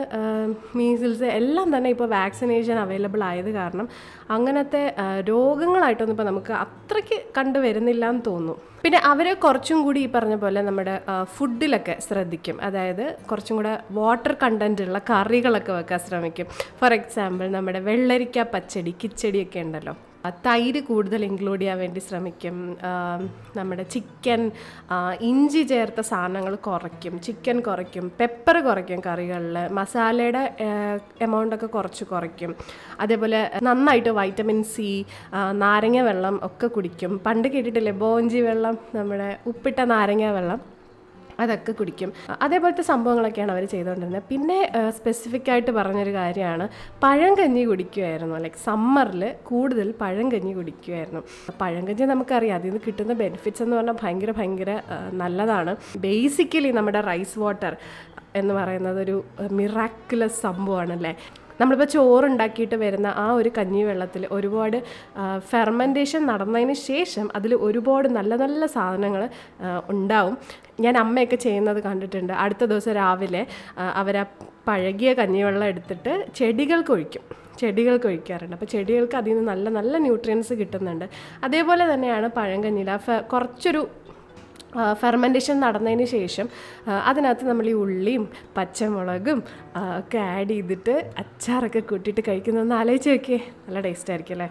[0.79, 3.87] മീസിൽസ് എല്ലാം തന്നെ ഇപ്പോൾ വാക്സിനേഷൻ അവൈലബിൾ ആയത് കാരണം
[4.35, 4.81] അങ്ങനത്തെ
[5.29, 8.55] രോഗങ്ങളായിട്ടൊന്നും ഇപ്പോൾ നമുക്ക് അത്രയ്ക്ക് കണ്ടുവരുന്നില്ല എന്ന് തോന്നുന്നു.
[8.83, 10.95] പിന്നെ അവർ കുറച്ചും കൂടി ഈ പറഞ്ഞ പോലെ നമ്മുടെ
[11.35, 12.57] ഫുഡിലൊക്കെ ശ്രദ്ധിക്കും.
[12.67, 16.47] അതായത് കുറച്ചും കൂടെ വാട്ടർ കണ്ടന്റ് ഉള്ള കറികളൊക്കെ വെക്കാൻ ശ്രമിക്കും.
[16.81, 19.95] ഫോർ എക്സാമ്പിൾ നമ്മുടെ വെള്ളരിക്ക പച്ചടി കിച്ചടിയൊക്കെ ഉണ്ടല്ലോ.
[20.27, 22.77] തൈര് കൂടുതൽ ഇൻക്ലൂഡ് ചെയ്യാൻ വേണ്ടി ശ്രമിക്കും.
[23.55, 24.51] നമ്മുടെ ചിക്കൻ
[25.21, 27.21] ഇഞ്ചി ചേർത്ത സാധനങ്ങൾ കുറയ്ക്കും.
[27.21, 28.11] ചിക്കൻ കുറയ്ക്കും.
[28.19, 29.67] പെപ്പർ കുറയ്ക്കും കറികളിൽ.
[29.67, 30.55] മസാലയുടെ
[31.21, 32.55] എമൗണ്ടൊക്കെ കുറച്ച് കുറയ്ക്കും.
[32.99, 35.05] അതേപോലെ നന്നായിട്ട് വൈറ്റമിൻ സി
[35.51, 37.19] നാരങ്ങ വെള്ളം ഒക്കെ കുടിക്കും.
[37.25, 37.91] പണ്ട് കേട്ടിട്ടില്ലേ?
[37.91, 40.78] ബോഞ്ചി വെള്ളം നമ്മുടെ ഉപ്പിട്ട നാരങ്ങ വെള്ളം.
[41.39, 42.09] അതൊക്കെ കുടിക്കും.
[42.41, 44.59] അതേപോലത്തെ സംഭവങ്ങളൊക്കെയാണ് അവർ ചെയ്തുകൊണ്ടിരുന്നത് പിന്നെ
[44.97, 46.67] സ്പെസിഫിക് ആയിട്ട് പറഞ്ഞൊരു കാര്യമാണ്.
[47.03, 51.21] പഴങ്കഞ്ഞി കുടിക്കുമായിരുന്നു ലൈക്ക് സമ്മറിൽ കൂടുതൽ പഴങ്കഞ്ഞി കുടിക്കുമായിരുന്നു
[51.61, 52.55] പഴങ്കഞ്ഞി നമുക്കറിയാം.
[52.59, 54.71] അതിൽ നിന്ന് കിട്ടുന്ന ബെനിഫിറ്റ്സ് എന്ന് പറഞ്ഞാൽ ഭയങ്കര ഭയങ്കര
[55.23, 55.73] നല്ലതാണ്.
[55.97, 57.75] ബേസിക്കലി നമ്മുടെ റൈസ് വാട്ടർ
[58.35, 59.17] എന്ന് പറയുന്നത് ഒരു
[59.51, 61.13] മിറാക്കുലസ് സംഭവമാണല്ലേ?
[61.59, 64.77] നമ്മളിപ്പോൾ ചോറുണ്ടാക്കിയിട്ട് വരുന്ന ആ ഒരു കഞ്ഞി വെള്ളത്തിൽ ഒരുപാട്
[65.51, 69.23] ഫെർമെന്റേഷൻ നടന്നതിന് ശേഷം അതിൽ ഒരുപാട് നല്ല നല്ല സാധനങ്ങൾ
[69.93, 70.37] ഉണ്ടാവും.
[70.85, 72.33] ഞാൻ അമ്മയൊക്കെ ചെയ്യുന്നത് കണ്ടിട്ടുണ്ട്.
[72.33, 73.43] അടുത്ത ദിവസം രാവിലെ
[74.01, 74.25] അവർ ആ
[74.67, 77.23] പഴകിയ കഞ്ഞിവെള്ളം എടുത്തിട്ട് ചെടികൾക്ക് ഒഴിക്കും.
[77.59, 78.53] ചെടികൾക്ക് ഒഴിക്കാറുണ്ട്.
[78.55, 81.05] അപ്പോൾ ചെടികൾക്ക് അതിൽ നിന്ന് നല്ല നല്ല ന്യൂട്രിയൻസ് കിട്ടുന്നുണ്ട്.
[81.45, 82.99] അതേപോലെ തന്നെയാണ് പഴങ്കഞ്ഞിയിൽ ആ
[83.31, 83.81] കുറച്ചൊരു
[84.93, 86.47] ഫെർമെന്റേഷൻ നടന്നതിന് ശേഷം
[87.03, 89.39] അതിനകത്ത് നമ്മൾ ഈ ഉള്ളിയും പച്ചമുളകും
[89.99, 93.39] ഒക്കെ ആഡ് ചെയ്തിട്ട് അച്ചാറൊക്കെ കൂട്ടിയിട്ട് കഴിക്കുന്നതെന്ന് ആലോചിച്ച് നോക്കിയേ.
[93.67, 94.49] നല്ല ടേസ്റ്റ് ആയിരിക്കും അല്ലേ?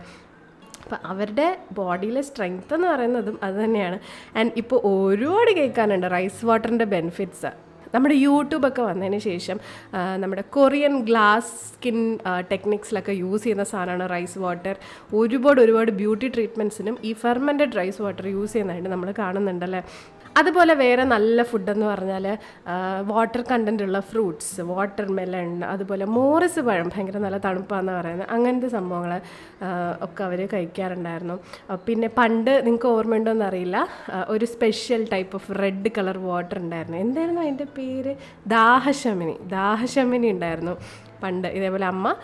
[0.84, 3.98] അപ്പം അവരുടെ ബോഡിയിലെ സ്ട്രെങ്ത് എന്ന് പറയുന്നതും അതുതന്നെയാണ്
[4.36, 7.50] ആൻഡ് ഇപ്പോൾ ഒരുപാട് കേൾക്കാനുണ്ട് റൈസ് വാട്ടറിന്റെ ബെനിഫിറ്റ്സ്
[7.94, 9.58] നമ്മുടെ യൂട്യൂബൊക്കെ വന്നതിന് ശേഷം
[10.22, 11.98] നമ്മുടെ കൊറിയൻ ഗ്ലാസ് സ്കിൻ
[12.52, 14.76] ടെക്നിക്സിലൊക്കെ യൂസ് ചെയ്യുന്ന സാധനമാണ് റൈസ് വാട്ടർ
[15.20, 19.82] ഒരുപാട് ഒരുപാട് ബ്യൂട്ടി ട്രീറ്റ്മെന്റ്സിനും ഈ ഫെർമെന്റഡ് റൈസ് വാട്ടർ യൂസ് ചെയ്യുന്നതായിട്ട് നമ്മൾ കാണുന്നുണ്ടല്ലേ?
[20.38, 22.26] അതുപോലെ വേറെ നല്ല ഫുഡെന്ന് പറഞ്ഞാൽ
[23.12, 29.14] വാട്ടർ കണ്ടന്റ് ഉള്ള ഫ്രൂട്ട്സ് വാട്ടർ മെലൺ അതുപോലെ മോറിസ് പഴം ഭയങ്കര നല്ല തണുപ്പാന്ന് പറയുന്നത് അങ്ങനത്തെ സംഭവങ്ങൾ
[30.06, 31.38] ഒക്കെ അവർ കഴിക്കാറുണ്ടായിരുന്നു.
[31.86, 33.78] പിന്നെ പണ്ട് നിങ്ങൾക്ക് ഓർമ്മയുണ്ടോ എന്നറിയില്ല അറിയില്ല
[34.34, 36.98] ഒരു special type of red colour water ഉണ്ടായിരുന്നു.
[37.06, 38.12] എന്തായിരുന്നു അതിന്റെ പേര്?
[38.56, 39.36] ദാഹശമിനി.
[39.58, 40.74] ദാഹശമിനി ഉണ്ടായിരുന്നു.
[41.22, 42.14] പണ്ട് ഇതേപോലെ അമ്മ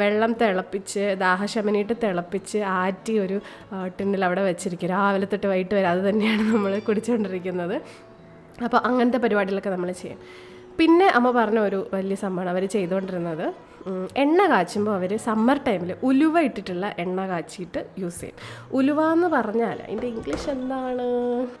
[0.00, 3.36] വെള്ളം തിളപ്പിച്ച് ദാഹശമനിയിട്ട് തിളപ്പിച്ച് ആറ്റി ഒരു
[3.98, 4.90] ടിന്നിൽ അവിടെ വെച്ചിരിക്കും.
[4.94, 7.76] രാവിലെ തൊട്ട് വൈകിട്ട് വരെ അത് തന്നെയാണ് നമ്മൾ കുടിച്ചുകൊണ്ടിരിക്കുന്നത്.
[8.66, 10.20] അപ്പോൾ അങ്ങനത്തെ പരിപാടികളൊക്കെ നമ്മൾ ചെയ്യും.
[10.78, 13.46] പിന്നെ അമ്മ പറഞ്ഞ ഒരു വലിയ സംഭവമാണ് അവർ ചെയ്തുകൊണ്ടിരുന്നത്.
[14.22, 18.38] എണ്ണ കാച്ചുമ്പോൾ അവർ സമ്മർ ടൈമിൽ ഉലുവ ഇട്ടിട്ടുള്ള എണ്ണ കാച്ചിയിട്ട് യൂസ് ചെയ്യും.
[18.72, 21.06] ഉലുവ എന്ന് പറഞ്ഞാൽ അതിന്റെ ഇംഗ്ലീഷ് എന്താണ്?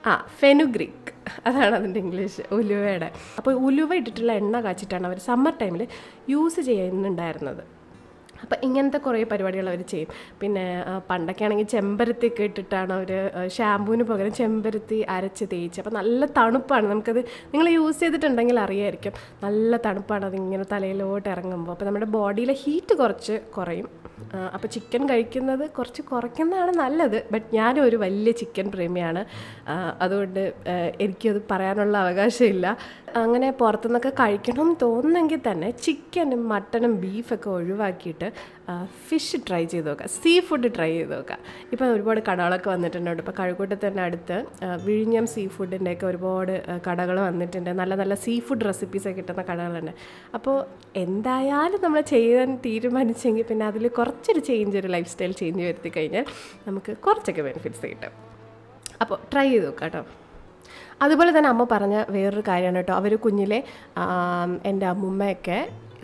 [0.06, 1.12] ആ ഫെനുഗ്രിക്
[1.46, 3.10] അതാണ് അതിന്റെ ഇംഗ്ലീഷ് ഉലുവയുടെ.
[3.38, 5.84] അപ്പോൾ ഉലുവ ഇട്ടിട്ടുള്ള എണ്ണ കാച്ചിട്ടാണ് അവർ സമ്മർ ടൈമിൽ
[6.34, 7.75] യൂസ് ചെയ്യുന്നുണ്ടായിരുന്നത്.
[8.42, 10.08] അപ്പം ഇങ്ങനത്തെ കുറേ പരിപാടികൾ അവർ ചെയ്യും.
[10.40, 13.12] പിന്നെ പണ്ടൊക്കെ ആണെങ്കിൽ ചെമ്പരത്തി ഒക്കെ ഇട്ടിട്ടാണ് അവർ
[13.48, 15.80] ഷാമ്പൂവിന് പകരം ചെമ്പരത്തി അരച്ച് തേച്ച്.
[15.80, 16.86] അപ്പം നല്ല തണുപ്പാണ്.
[16.90, 17.18] നമുക്കത്
[17.54, 19.12] നിങ്ങൾ യൂസ് ചെയ്തിട്ടുണ്ടെങ്കിൽ അറിയായിരിക്കും.
[19.42, 21.72] നല്ല തണുപ്പാണ് അതിങ്ങനെ തലയിലോട്ട് ഇറങ്ങുമ്പോൾ.
[21.72, 23.88] അപ്പോൾ നമ്മുടെ ബോഡിയിലെ ഹീറ്റ് കുറച്ച് കുറയും.
[24.54, 27.16] അപ്പോൾ ചിക്കൻ കഴിക്കുന്നത് കുറച്ച് കുറയ്ക്കുന്നതാണ് നല്ലത്.
[27.32, 29.22] ബട്ട് ഞാനും ഒരു വലിയ ചിക്കൻ പ്രേമിയാണ്.
[30.00, 30.52] അതുകൊണ്ട്
[31.00, 32.76] എനിക്കത് പറയാനുള്ള അവകാശമില്ല.
[33.16, 38.32] അങ്ങനെ പുറത്തുനിന്നൊക്കെ കഴിക്കണം തോന്നുന്നെങ്കിൽ തന്നെ ചിക്കനും മട്ടനും ബീഫൊക്കെ ഒഴിവാക്കിയിട്ട്
[39.08, 41.36] ഫിഷ് ട്രൈ ചെയ്ത് നോക്കുക സീ ഫുഡ് ട്രൈ ചെയ്ത് നോക്കുക
[41.72, 44.36] ഇപ്പം ഒരുപാട് കടകളൊക്കെ വന്നിട്ടുണ്ട് ഇപ്പോൾ കഴക്കൂട്ടത്ത് തന്നെ അടുത്ത്
[44.86, 46.52] വിഴിഞ്ഞം സീ ഫുഡിന്റെയൊക്കെ ഒരുപാട്
[46.86, 47.70] കടകൾ വന്നിട്ടുണ്ട്.
[47.80, 49.94] നല്ല നല്ല സീ ഫുഡ് റെസിപ്പീസൊക്കെ കിട്ടുന്ന കടകളുണ്ട്.
[50.38, 50.56] അപ്പോൾ
[51.04, 56.26] എന്തായാലും നമ്മൾ ചെയ്യാൻ തീരുമാനിച്ചെങ്കിൽ പിന്നെ അതിൽ കുറച്ചൊരു ചേഞ്ച് ഒരു ലൈഫ് സ്റ്റൈൽ ചേഞ്ച് വരുത്തി കഴിഞ്ഞാൽ
[56.68, 58.14] നമുക്ക് കുറച്ചൊക്കെ ബെനിഫിറ്റ്സ് കിട്ടും.
[59.02, 60.02] അപ്പോൾ ട്രൈ ചെയ്ത് നോക്കാം കേട്ടോ.
[61.04, 62.94] അതുപോലെ തന്നെ അമ്മ പറഞ്ഞ വേറൊരു കാര്യമാണ് കേട്ടോ.
[63.00, 63.58] അവർ കുഞ്ഞിലെ
[64.70, 65.58] എന്റെ അമ്മുമ്മയൊക്കെ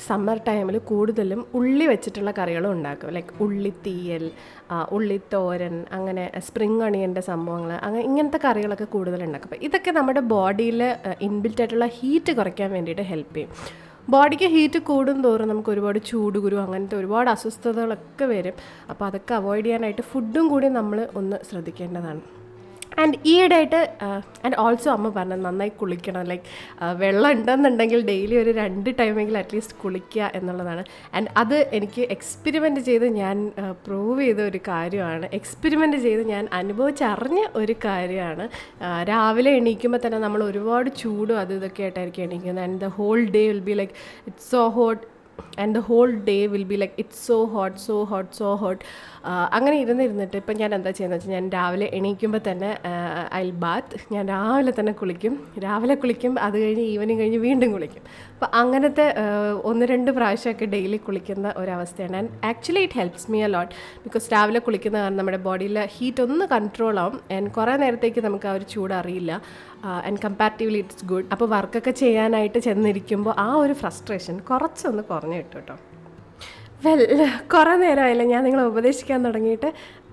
[0.09, 3.11] സമ്മർ ടൈമിൽ കൂടുതലും ഉള്ളി വെച്ചിട്ടുള്ള കറികളും ഉണ്ടാക്കും.
[3.16, 4.24] ലൈക്ക് ഉള്ളിത്തീയൽ
[4.96, 9.48] ഉള്ളിത്തോരൻ അങ്ങനെ സ്പ്രിങ് അണിയന്റെ സംഭവങ്ങൾ അങ്ങനെ ഇങ്ങനത്തെ കറികളൊക്കെ കൂടുതൽ ഉണ്ടാക്കും.
[9.50, 10.83] അപ്പോൾ ഇതൊക്കെ നമ്മുടെ ബോഡിയിൽ
[11.28, 13.50] ഇൻബിൽറ്റ് ആയിട്ടുള്ള ഹീറ്റ് കുറയ്ക്കാൻ വേണ്ടിയിട്ട് ഹെൽപ്പ് ചെയ്യും.
[14.12, 18.55] ബോഡിക്ക് ഹീറ്റ് കൂടും തോറും നമുക്ക് ഒരുപാട് ചൂട് കുരു അങ്ങനത്തെ ഒരുപാട് അസ്വസ്ഥതകളൊക്കെ വരും.
[18.90, 22.22] അപ്പോൾ അതൊക്കെ അവോയ്ഡ് ചെയ്യാനായിട്ട് ഫുഡും കൂടി നമ്മൾ ഒന്ന് ശ്രദ്ധിക്കേണ്ടതാണ്.
[22.98, 23.81] ആൻഡ് ഈയിടെയായിട്ട്
[24.44, 26.22] ആൻഡ് ഓൾസോ അമ്മ പറഞ്ഞത് നന്നായി കുളിക്കണം.
[26.31, 26.44] ലൈക്ക്
[27.02, 30.85] വെള്ളം ഉണ്ടെന്നുണ്ടെങ്കിൽ ഡെയിലി ഒരു രണ്ട് ടൈമെങ്കിലും അറ്റ്ലീസ്റ്റ് കുളിക്കുക എന്നുള്ളതാണ്.
[31.14, 33.52] ആൻഡ് അത് എനിക്ക് എക്സ്പെരിമെന്റ് ചെയ്ത് ഞാൻ
[33.87, 35.28] പ്രൂവ് ചെയ്ത ഒരു കാര്യമാണ്.
[35.40, 38.46] എക്സ്പെരിമെന്റ് ചെയ്ത് ഞാൻ അനുഭവിച്ചറിഞ്ഞ ഒരു കാര്യമാണ്.
[39.12, 42.64] രാവിലെ എണീക്കുമ്പോൾ തന്നെ നമ്മൾ ഒരുപാട് ചൂടും അത് ഇതൊക്കെ ആയിട്ടായിരിക്കും എണീക്കുന്നത്.
[42.64, 43.92] And the whole day will be like
[44.26, 45.02] it's so hot
[45.62, 48.83] and the whole day will be like it's so hot so hot so hot
[49.24, 52.78] അങ്ങനെ ഇരുന്നിരുന്നിട്ട് ഇപ്പം ഞാൻ എന്താ ചെയ്യുന്നത് വെച്ചാൽ ഞാൻ രാവിലെ എണീക്കുമ്പോൾ തന്നെ
[53.35, 55.35] ഐ ബാത്ത് ഞാൻ രാവിലെ തന്നെ കുളിക്കും.
[55.58, 58.02] രാവിലെ കുളിക്കും അത് കഴിഞ്ഞ് ഈവനിങ് കഴിഞ്ഞ് വീണ്ടും കുളിക്കും.
[58.35, 59.14] അപ്പോൾ അങ്ങനത്തെ
[59.62, 62.16] ഒന്ന് രണ്ട് പ്രാവശ്യമൊക്കെ ഡെയിലി കുളിക്കുന്ന ഒരവസ്ഥയാണ്.
[62.16, 66.44] And actually it helps me a lot because രാവിലെ കുളിക്കുന്ന കാരണം നമ്മുടെ ബോഡിയിലെ ഹീറ്റ് ഒന്ന്
[66.44, 67.20] കൺട്രോൾ ആവും.
[67.32, 69.42] ആൻഡ് കുറേ നേരത്തേക്ക് നമുക്ക് ആ ഒരു ചൂട് അറിയില്ല.
[69.85, 75.76] ആൻഡ് കമ്പാരിറ്റീവ്ലി ഇറ്റ്സ് ഗുഡ് അപ്പോൾ വർക്കൊക്കെ ചെയ്യാനായിട്ട് ചെന്നിരിക്കുമ്പോൾ ആ ഒരു ഫ്രസ്ട്രേഷൻ കുറച്ചൊന്ന് കുറഞ്ഞു കിട്ടും കേട്ടോ.
[76.85, 77.01] വെൽ
[77.53, 79.68] കുറേ നേരമായില്ല ഞാൻ നിങ്ങളെ ഉപദേശിക്കാൻ തുടങ്ങിയിട്ട്.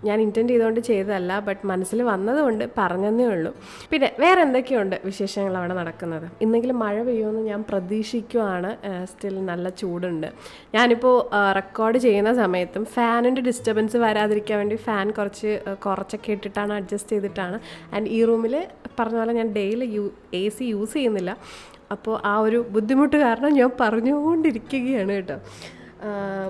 [0.08, 3.52] ഞാൻ ഇന്റന്റ് ചെയ്തുകൊണ്ട് ചെയ്തതല്ല ബട്ട് മനസ്സിൽ വന്നതുകൊണ്ട് പറഞ്ഞതേ ഉള്ളൂ.
[3.92, 6.28] പിന്നെ വേറെ എന്തൊക്കെയുണ്ട് വിശേഷങ്ങൾ അവിടെ നടക്കുന്നത്?
[6.44, 8.72] ഇന്നെങ്കിലും മഴ പെയ്യുമെന്ന് ഞാൻ പ്രതീക്ഷിക്കുവാണ്.
[9.12, 10.28] സ്റ്റിൽ നല്ല ചൂടുണ്ട്.
[10.76, 11.16] ഞാനിപ്പോൾ
[11.60, 15.52] റെക്കോർഡ് ചെയ്യുന്ന സമയത്തും ഫാനിന്റെ ഡിസ്റ്റർബൻസ് വരാതിരിക്കാൻ വേണ്ടി ഫാൻ കുറച്ച്
[15.88, 17.60] കുറച്ചൊക്കെ ഇട്ടിട്ടാണ് അഡ്ജസ്റ്റ് ചെയ്തിട്ടാണ്.
[17.96, 18.56] ആൻഡ് ഈ റൂമിൽ
[19.00, 20.06] പറഞ്ഞ പോലെ ഞാൻ daily you
[20.44, 21.34] A C use ചെയ്യുന്നില്ല.
[21.96, 25.38] അപ്പോൾ ആ ഒരു ബുദ്ധിമുട്ട് കാരണം ഞാൻ പറഞ്ഞുകൊണ്ടിരിക്കുകയാണ് കേട്ടോ.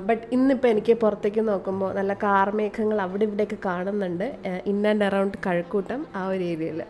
[0.06, 4.26] ബട്ട് ഇന്നിപ്പോൾ എനിക്ക് പുറത്തേക്ക് നോക്കുമ്പോൾ നല്ല കാർമേഘങ്ങൾ അവിടെ ഇവിടെയൊക്കെ കാണുന്നുണ്ട്
[4.66, 6.82] ഇൻ ആൻഡ് അറൗണ്ട് കഴക്കൂട്ടം ആ ഒരു ഏരിയയിൽ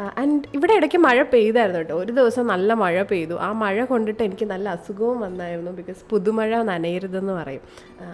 [0.00, 1.94] ആൻഡ് ഇവിടെ ഇടയ്ക്ക് മഴ പെയ്തായിരുന്നു കേട്ടോ.
[1.94, 3.34] ഒരു ദിവസം നല്ല മഴ പെയ്തു.
[3.34, 7.60] ആ മഴ കൊണ്ടിട്ട് എനിക്ക് നല്ല അസുഖവും വന്നായിരുന്നു ബിക്കോസ് പുതുമഴ നനയരുതെന്ന് പറയും.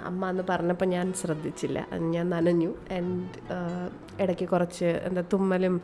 [0.05, 1.87] അമ്മ എന്ന് പറഞ്ഞപ്പോൾ ഞാൻ ശ്രദ്ധിച്ചില്ല.
[2.01, 2.75] ഞാൻ നനഞ്ഞു.
[2.92, 3.55] ആൻഡ്
[4.20, 5.81] ഇടയ്ക്ക് കുറച്ച് എന്താ തുമ്മലും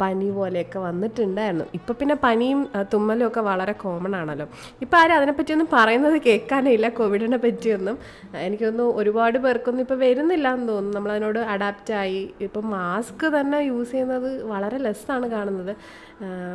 [0.00, 1.64] പനി പോലെയൊക്കെ വന്നിട്ടുണ്ടായിരുന്നു.
[1.74, 4.46] ഇപ്പം പിന്നെ പനിയും തുമ്മലും ഒക്കെ വളരെ കോമൺ ആണല്ലോ.
[4.82, 6.88] ഇപ്പം ആരും അതിനെപ്പറ്റിയൊന്നും പറയുന്നത് കേൾക്കാനേ ഇല്ല.
[6.88, 7.98] കോവിഡിനെ പറ്റിയൊന്നും.
[8.34, 10.96] എനിക്കൊന്നും ഒരുപാട് പേർക്കൊന്നും ഇപ്പോൾ വരുന്നില്ല എന്ന് തോന്നുന്നു.
[10.98, 15.72] നമ്മളതിനോട് അഡാപ്റ്റായി ഇപ്പം മാസ്ക് തന്നെ യൂസ് ചെയ്യുന്നത് വളരെ ലെസ്സാണ് കാണുന്നത്.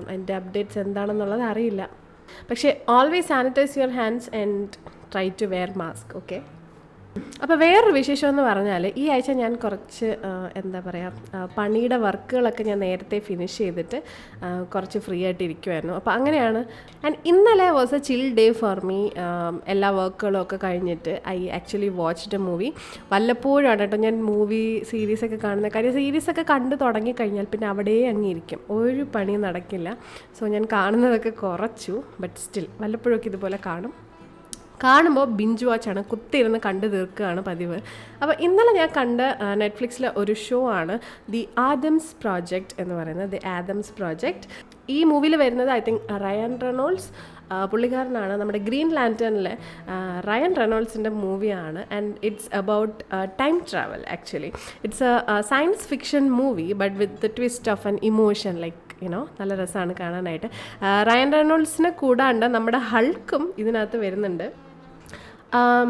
[0.07, 1.89] അതിന്റെ അപ്ഡേറ്റ്സ് എന്താണെന്നുള്ളത് അറിയില്ല.
[2.49, 4.67] പക്ഷേ always sanitize your hands and
[5.13, 6.37] try to wear mask okay
[7.43, 10.07] അപ്പോൾ വേറൊരു വിശേഷം എന്ന് പറഞ്ഞാൽ ഈ ആഴ്ച ഞാൻ കുറച്ച്
[10.59, 13.97] എന്താ പറയുക പണിയുടെ വർക്കുകളൊക്കെ ഞാൻ നേരത്തെ ഫിനിഷ് ചെയ്തിട്ട്
[14.73, 16.61] കുറച്ച് ഫ്രീ ആയിട്ട് ഇരിക്കുമായിരുന്നു അപ്പോൾ അങ്ങനെയാണ്.
[17.05, 18.99] ആൻഡ് ഇന്നലെ was a chill day for me
[19.73, 22.69] എല്ലാ വർക്കുകളും ഒക്കെ കഴിഞ്ഞിട്ട് I actually watched a movie
[23.13, 25.93] വല്ലപ്പോഴാണ് കേട്ടോ ഞാൻ മൂവി സീരീസൊക്കെ കാണുന്ന കാര്യം.
[25.99, 29.91] സീരീസൊക്കെ കണ്ടു തുടങ്ങിക്കഴിഞ്ഞാൽ പിന്നെ അവിടെ അങ്ങിരിക്കും ഒരു പണി നടക്കില്ല.
[30.39, 33.93] സോ ഞാൻ കാണുന്നതൊക്കെ കുറച്ചു ബട്ട് സ്റ്റിൽ വല്ലപ്പോഴൊക്കെ ഇതുപോലെ കാണും.
[34.83, 37.77] കാണുമ്പോൾ ബിഞ്ച് വാച്ചാണ് കുത്തിയിരുന്ന് കണ്ടു തീർക്കുകയാണ് പതിവ്.
[38.21, 39.21] അപ്പോൾ ഇന്നലെ ഞാൻ കണ്ട
[39.61, 40.95] നെറ്റ്ഫ്ലിക്സിലെ ഒരു ഷോ ആണ്
[41.35, 43.29] ദി ആദംസ് പ്രോജക്റ്റ് എന്ന് പറയുന്നത്.
[43.35, 44.47] ദി ആദംസ് പ്രോജക്റ്റ്
[44.95, 47.09] ഈ മൂവിയിൽ വരുന്നത് ഐ തിങ്ക് റയൻ റെനോൾഡ്സ്
[47.71, 48.33] പുള്ളിക്കാരനാണ്.
[48.41, 49.53] നമ്മുടെ ഗ്രീൻ ലാന്റേണിലെ
[50.29, 52.97] റയൻ റെനോൾഡ്സിന്റെ മൂവിയാണ് and it's about
[53.41, 54.51] time travel actually
[54.85, 59.53] it's a science fiction movie but with the twist of an emotion like you know നല്ല
[59.61, 60.49] രസമാണ് കാണാനായിട്ട്.
[61.09, 64.47] റയൻ റെനോൾഡ്സിനെ കൂടാണ്ട് നമ്മുടെ ഹൾക്കും ഇതിനകത്ത് വരുന്നുണ്ട്.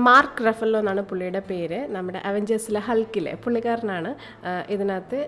[0.08, 1.80] മാർക്ക് റഫല്ലോ എന്നാണ് പുള്ളിയുടെ പേര്.
[1.96, 4.12] നമ്മുടെ അവഞ്ചേഴ്സിലെ ഹൾക്കിലെ പുള്ളിക്കാരനാണ്
[4.76, 5.20] ഇതിനകത്ത്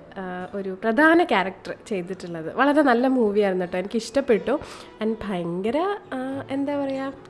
[0.60, 2.50] ഒരു പ്രധാന ക്യാരക്ടർ ചെയ്തിട്ടുള്ളത്.
[2.60, 3.80] വളരെ നല്ല മൂവിയായിരുന്നു കേട്ടോ.
[3.84, 4.56] എനിക്ക് ഇഷ്ടപ്പെട്ടു
[5.04, 5.78] ആൻഡ് ഭയങ്കര
[6.56, 7.26] എന്താ പറയുക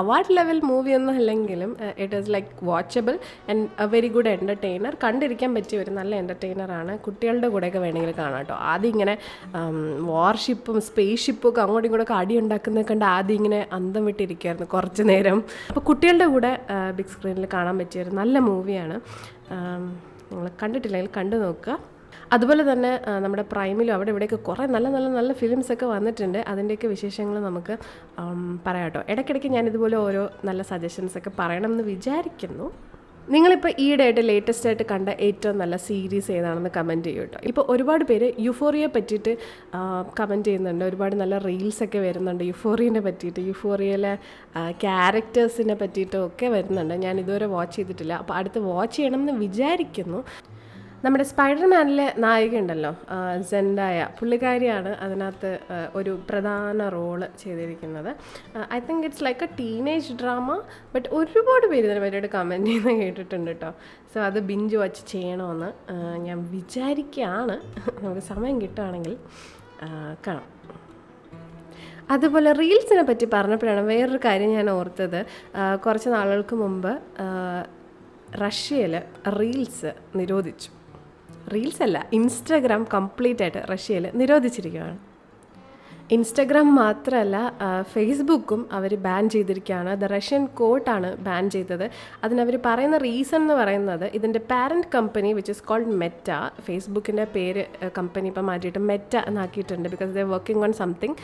[0.00, 1.70] അവാർഡ് ലെവൽ മൂവി ഒന്നും അല്ലെങ്കിലും
[2.02, 3.14] it is like watchable
[3.50, 8.56] and a very good entertainer കണ്ടിരിക്കാൻ പറ്റിയ ഒരു നല്ല എന്റർടൈനറാണ് കുട്ടികളുടെ കൂടെയൊക്കെ വേണമെങ്കിൽ കാണാം കേട്ടോ.
[8.72, 9.14] ആദ്യം ഇങ്ങനെ
[10.12, 15.40] വാർഷിപ്പും സ്പേസ് ഷിപ്പും ഒക്കെ അങ്ങോട്ടും ഇങ്ങോട്ടൊക്കെ അടി ഉണ്ടാക്കുന്നത് കണ്ട് ആദ്യം ഇങ്ങനെ അന്തം വിട്ടിരിക്കുമായിരുന്നു കുറച്ച് നേരം.
[15.70, 16.39] അപ്പോൾ കുട്ടികളുടെ കൂടെ
[16.98, 18.96] ബിഗ് സ്ക്രീനിൽ കാണാൻ പറ്റിയ ഒരു നല്ല മൂവിയാണ്.
[20.30, 21.76] നിങ്ങൾ കണ്ടിട്ടില്ലെങ്കിൽ കണ്ടു നോക്കുക.
[22.34, 22.90] അതുപോലെ തന്നെ
[23.24, 26.38] നമ്മുടെ പ്രൈമിലും അവിടെ ഇവിടെയൊക്കെ കുറേ നല്ല നല്ല നല്ല ഫിലിംസൊക്കെ വന്നിട്ടുണ്ട്.
[26.52, 27.74] അതിന്റെയൊക്കെ വിശേഷങ്ങൾ നമുക്ക്
[28.66, 29.00] പറയാം കേട്ടോ.
[29.12, 32.68] ഇടയ്ക്കിടയ്ക്ക് ഞാൻ ഇതുപോലെ ഓരോ നല്ല സജഷൻസൊക്കെ പറയണം എന്ന് വിചാരിക്കുന്നു.
[33.34, 38.28] നിങ്ങളിപ്പോൾ ഈയിടെയായിട്ട് ലേറ്റസ്റ്റ് ആയിട്ട് കണ്ട ഏറ്റവും നല്ല സീരീസ് ഏതാണെന്ന് കമന്റ് ചെയ്യൂ കേട്ടോ ഇപ്പോൾ ഒരുപാട് പേര്
[38.46, 39.32] യുഫോറിയെ പറ്റിയിട്ട്
[40.20, 40.84] കമന്റ് ചെയ്യുന്നുണ്ട്.
[40.90, 44.14] ഒരുപാട് നല്ല റീൽസൊക്കെ വരുന്നുണ്ട് യുഫോറിയനെ പറ്റിയിട്ട് യുഫോറിയയിലെ
[44.84, 46.96] ക്യാരക്ടേഴ്സിനെ പറ്റിയിട്ടും ഒക്കെ വരുന്നുണ്ട്.
[47.06, 48.14] ഞാൻ ഇതുവരെ വാച്ച് ചെയ്തിട്ടില്ല.
[48.22, 50.20] അപ്പോൾ അടുത്ത് വാച്ച് ചെയ്യണം എന്ന് വിചാരിക്കുന്നു.
[51.04, 52.90] നമ്മുടെ സ്പൈഡർമാനിലെ നായിക ഉണ്ടല്ലോ
[53.50, 55.50] സെൻഡായ പുള്ളിക്കാരിയാണ് അതിനകത്ത്
[55.98, 58.10] ഒരു പ്രധാന റോൾ ചെയ്തിരിക്കുന്നത്.
[58.76, 60.56] I think it's like a teenage drama
[60.94, 63.70] but ഒരുപാട് പേര് ഇതിനെ പറ്റിയിട്ട് കമന്റ് ചെയ്യുന്ന കേട്ടിട്ടുണ്ട് കേട്ടോ.
[64.14, 65.70] സോ അത് ബിഞ്ച് വാച്ച് ചെയ്യണമെന്ന്
[66.26, 67.56] ഞാൻ വിചാരിക്കുകയാണ്
[68.02, 69.14] നമുക്ക് സമയം കിട്ടുകയാണെങ്കിൽ
[70.26, 70.48] കാണാം.
[72.16, 75.20] അതുപോലെ റീൽസിനെ പറ്റി പറഞ്ഞപ്പോഴാണ് വേറൊരു കാര്യം ഞാൻ ഓർത്തത്.
[75.86, 76.92] കുറച്ച് നാളുകൾക്ക് മുമ്പ്
[78.44, 78.94] റഷ്യയിൽ
[79.38, 80.70] റീൽസ് നിരോധിച്ചു.
[81.54, 84.96] റീൽസ് അല്ല ഇൻസ്റ്റാഗ്രാം കംപ്ലീറ്റ് ആയിട്ട് റഷ്യയിൽ നിരോധിച്ചിരിക്കുകയാണ്.
[86.14, 87.36] ഇൻസ്റ്റഗ്രാം മാത്രമല്ല
[87.92, 89.90] ഫേസ്ബുക്കും അവർ ബാൻ ചെയ്തിരിക്കുകയാണ്.
[90.00, 91.84] ദ റഷ്യൻ കോർട്ടാണ് ബാൻ ചെയ്തത്.
[92.24, 96.30] അതിനവർ പറയുന്ന റീസൺ എന്ന് പറയുന്നത് ഇതിന്റെ parent company which is called Meta.
[96.66, 97.64] ഫേസ്ബുക്കിന്റെ പേര്
[97.98, 101.16] കമ്പനി ഇപ്പം മാറ്റിയിട്ട് Meta എന്നാക്കിയിട്ടുണ്ട് because they working on something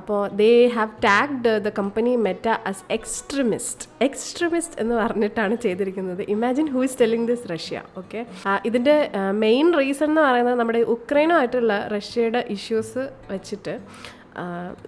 [0.00, 6.24] അപ്പോൾ they have tagged the company Meta as extremist extremist എന്ന് പറഞ്ഞിട്ടാണ് ചെയ്തിരിക്കുന്നത്.
[6.36, 7.84] Imagine who is telling this Russia.
[8.02, 8.22] Okay
[8.70, 8.96] ഇതിന്റെ
[9.44, 13.76] മെയിൻ റീസൺ എന്ന് പറയുന്നത് നമ്മുടെ ഉക്രൈനുമായിട്ടുള്ള റഷ്യയുടെ ഇഷ്യൂസ് വെച്ചിട്ട്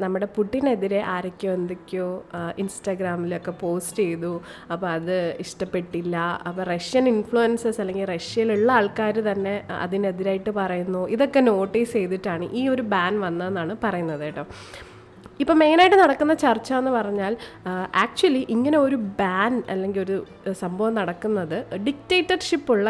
[0.03, 2.09] നമ്മുടെ പുട്ടിനെതിരെ ആരൊക്കെയോ എന്തൊക്കെയോ
[2.63, 4.33] ഇൻസ്റ്റാഗ്രാമിലൊക്കെ പോസ്റ്റ് ചെയ്തു.
[4.73, 6.17] അപ്പോൾ അത് ഇഷ്ടപ്പെട്ടില്ല.
[6.49, 11.03] അപ്പോൾ റഷ്യൻ ഇൻഫ്ലുവൻസേഴ്സ് അല്ലെങ്കിൽ റഷ്യയിലുള്ള ആൾക്കാർ തന്നെ അതിനെതിരായിട്ട് പറയുന്നു.
[11.17, 14.45] ഇതൊക്കെ നോട്ടീസ് ചെയ്തിട്ടാണ് ഈ ഒരു ബാൻ വന്നതെന്നാണ് പറയുന്നത് കേട്ടോ.
[15.43, 17.33] ഇപ്പം മെയിനായിട്ട് നടക്കുന്ന ചർച്ച എന്ന് പറഞ്ഞാൽ
[18.05, 20.17] ആക്ച്വലി ഇങ്ങനെ ഒരു ബാൻ അല്ലെങ്കിൽ ഒരു
[20.63, 22.89] സംഭവം നടക്കുന്നത് ഡിക്റ്റേറ്റർഷിപ്പ് ഉള്ള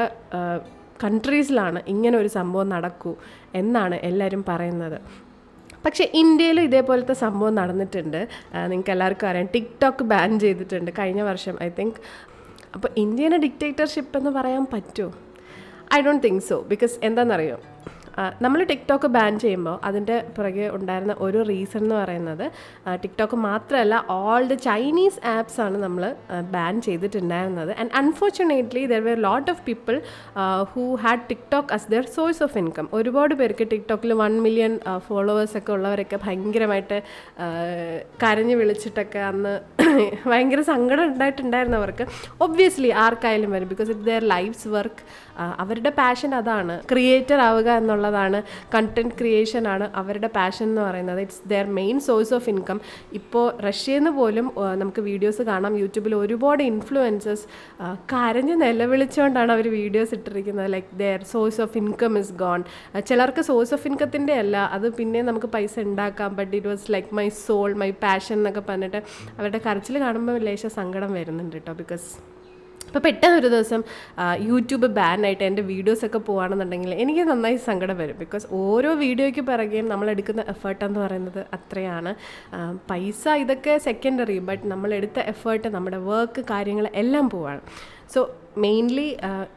[1.04, 3.12] കൺട്രീസിലാണ് ഇങ്ങനെ ഒരു സംഭവം നടക്കൂ
[3.60, 4.98] എന്നാണ് എല്ലാവരും പറയുന്നത്.
[5.88, 8.18] പക്ഷേ ഇന്ത്യയിലും ഇതേപോലത്തെ സംഭവം നടന്നിട്ടുണ്ട്.
[8.70, 9.46] നിങ്ങൾക്ക് എല്ലാവർക്കും അറിയാം.
[9.54, 12.00] ടിക്ടോക്ക് ബാൻ ചെയ്തിട്ടുണ്ട് കഴിഞ്ഞ വർഷം ഐ തിങ്ക്.
[12.74, 15.10] അപ്പോൾ ഇന്ത്യനെ ഡിക്റ്റേറ്റർഷിപ്പ് എന്ന് പറയാൻ പറ്റുമോ?
[15.94, 17.56] I don't think so because എന്താണെന്നറിയോ
[18.44, 22.44] നമ്മൾ ടിക്ടോക്ക് ബാൻ ചെയ്യുമ്പോൾ അതിന്റെ പുറകെ ഉണ്ടായിരുന്ന ഒരു റീസൺ എന്ന് പറയുന്നത്
[23.02, 26.04] ടിക്ടോക്ക് മാത്രമല്ല ഓൾ ദ ചൈനീസ് ആപ്സ് ആണ് നമ്മൾ
[26.50, 27.72] ബാൻ ചെയ്തിട്ടുണ്ടായിരുന്നത്.
[27.80, 29.96] And unfortunately there were lot of people
[30.72, 34.74] who had TikTok as their source of income ഒരുപാട് പേർക്ക് ടിക്ടോക്കിൽ വൺ മില്യൺ
[35.08, 36.98] ഫോളോവേഴ്സൊക്കെ ഉള്ളവരൊക്കെ ഭയങ്കരമായിട്ട്
[38.24, 39.54] കരഞ്ഞു വിളിച്ചിട്ടൊക്കെ അന്ന്
[40.30, 42.04] ഭയങ്കര സങ്കടം ഉണ്ടായിട്ടുണ്ടായിരുന്നു അവർക്ക്
[42.40, 45.02] ഒബ്വിയസ്ലി ആർക്കായാലും വരും because it their life's work
[45.62, 46.74] അവരുടെ പാഷൻ അതാണ്.
[46.90, 48.38] ക്രിയേറ്റർ ആവുക എന്നുള്ളതാണ്.
[48.74, 51.20] കണ്ടന്റ് ക്രിയേഷൻ ആണ് അവരുടെ പാഷൻ എന്ന് പറയുന്നത്.
[51.26, 52.80] It's their main source of income
[53.18, 54.46] ഇപ്പോൾ റഷ്യയിൽ നിന്ന് പോലും
[54.82, 55.76] നമുക്ക് വീഡിയോസ് കാണാം.
[55.82, 57.44] യൂട്യൂബിൽ ഒരുപാട് ഇൻഫ്ലുവൻസസ്
[58.12, 60.70] കരഞ്ഞ് നിലവിളിച്ചുകൊണ്ടാണ് അവർ വീഡിയോസ് ഇട്ടിരിക്കുന്നത്.
[60.76, 62.62] Like their source of income is gone
[63.10, 64.56] ചിലർക്ക് സോഴ്സ് ഓഫ് ഇൻകത്തിന്റെ അല്ല.
[64.78, 66.36] അത് പിന്നെ നമുക്ക് പൈസ ഉണ്ടാക്കാം.
[66.40, 69.02] But it was like my soul my passion എന്നൊക്കെ പറഞ്ഞിട്ട്
[69.38, 72.08] അവരുടെ കരച്ചിൽ കാണുമ്പോൾ ലേശ സങ്കടം വരുന്നുണ്ട് കേട്ടോ ബിക്കോസ്
[72.88, 73.80] അപ്പോൾ പെട്ടെന്ന് ഒരു ദിവസം
[74.48, 78.16] യൂട്യൂബ് ബാനായിട്ട് എന്റെ വീഡിയോസൊക്കെ പോകുകയാണെന്നുണ്ടെങ്കിൽ എനിക്ക് നന്നായി സങ്കടം വരും.
[78.22, 82.12] ബിക്കോസ് ഓരോ വീഡിയോയ്ക്ക് പിറകെയും നമ്മൾ എടുക്കുന്ന എഫേർട്ട് എന്ന് പറയുന്നത് അത്രയാണ്.
[82.90, 87.62] പൈസ ഇതൊക്കെ സെക്കൻഡറി ബട്ട് നമ്മളെടുത്ത എഫേർട്ട് നമ്മുടെ വർക്ക് കാര്യങ്ങൾ എല്ലാം പോവാണ്.
[88.12, 88.20] സോ
[88.64, 89.08] മെയിൻലി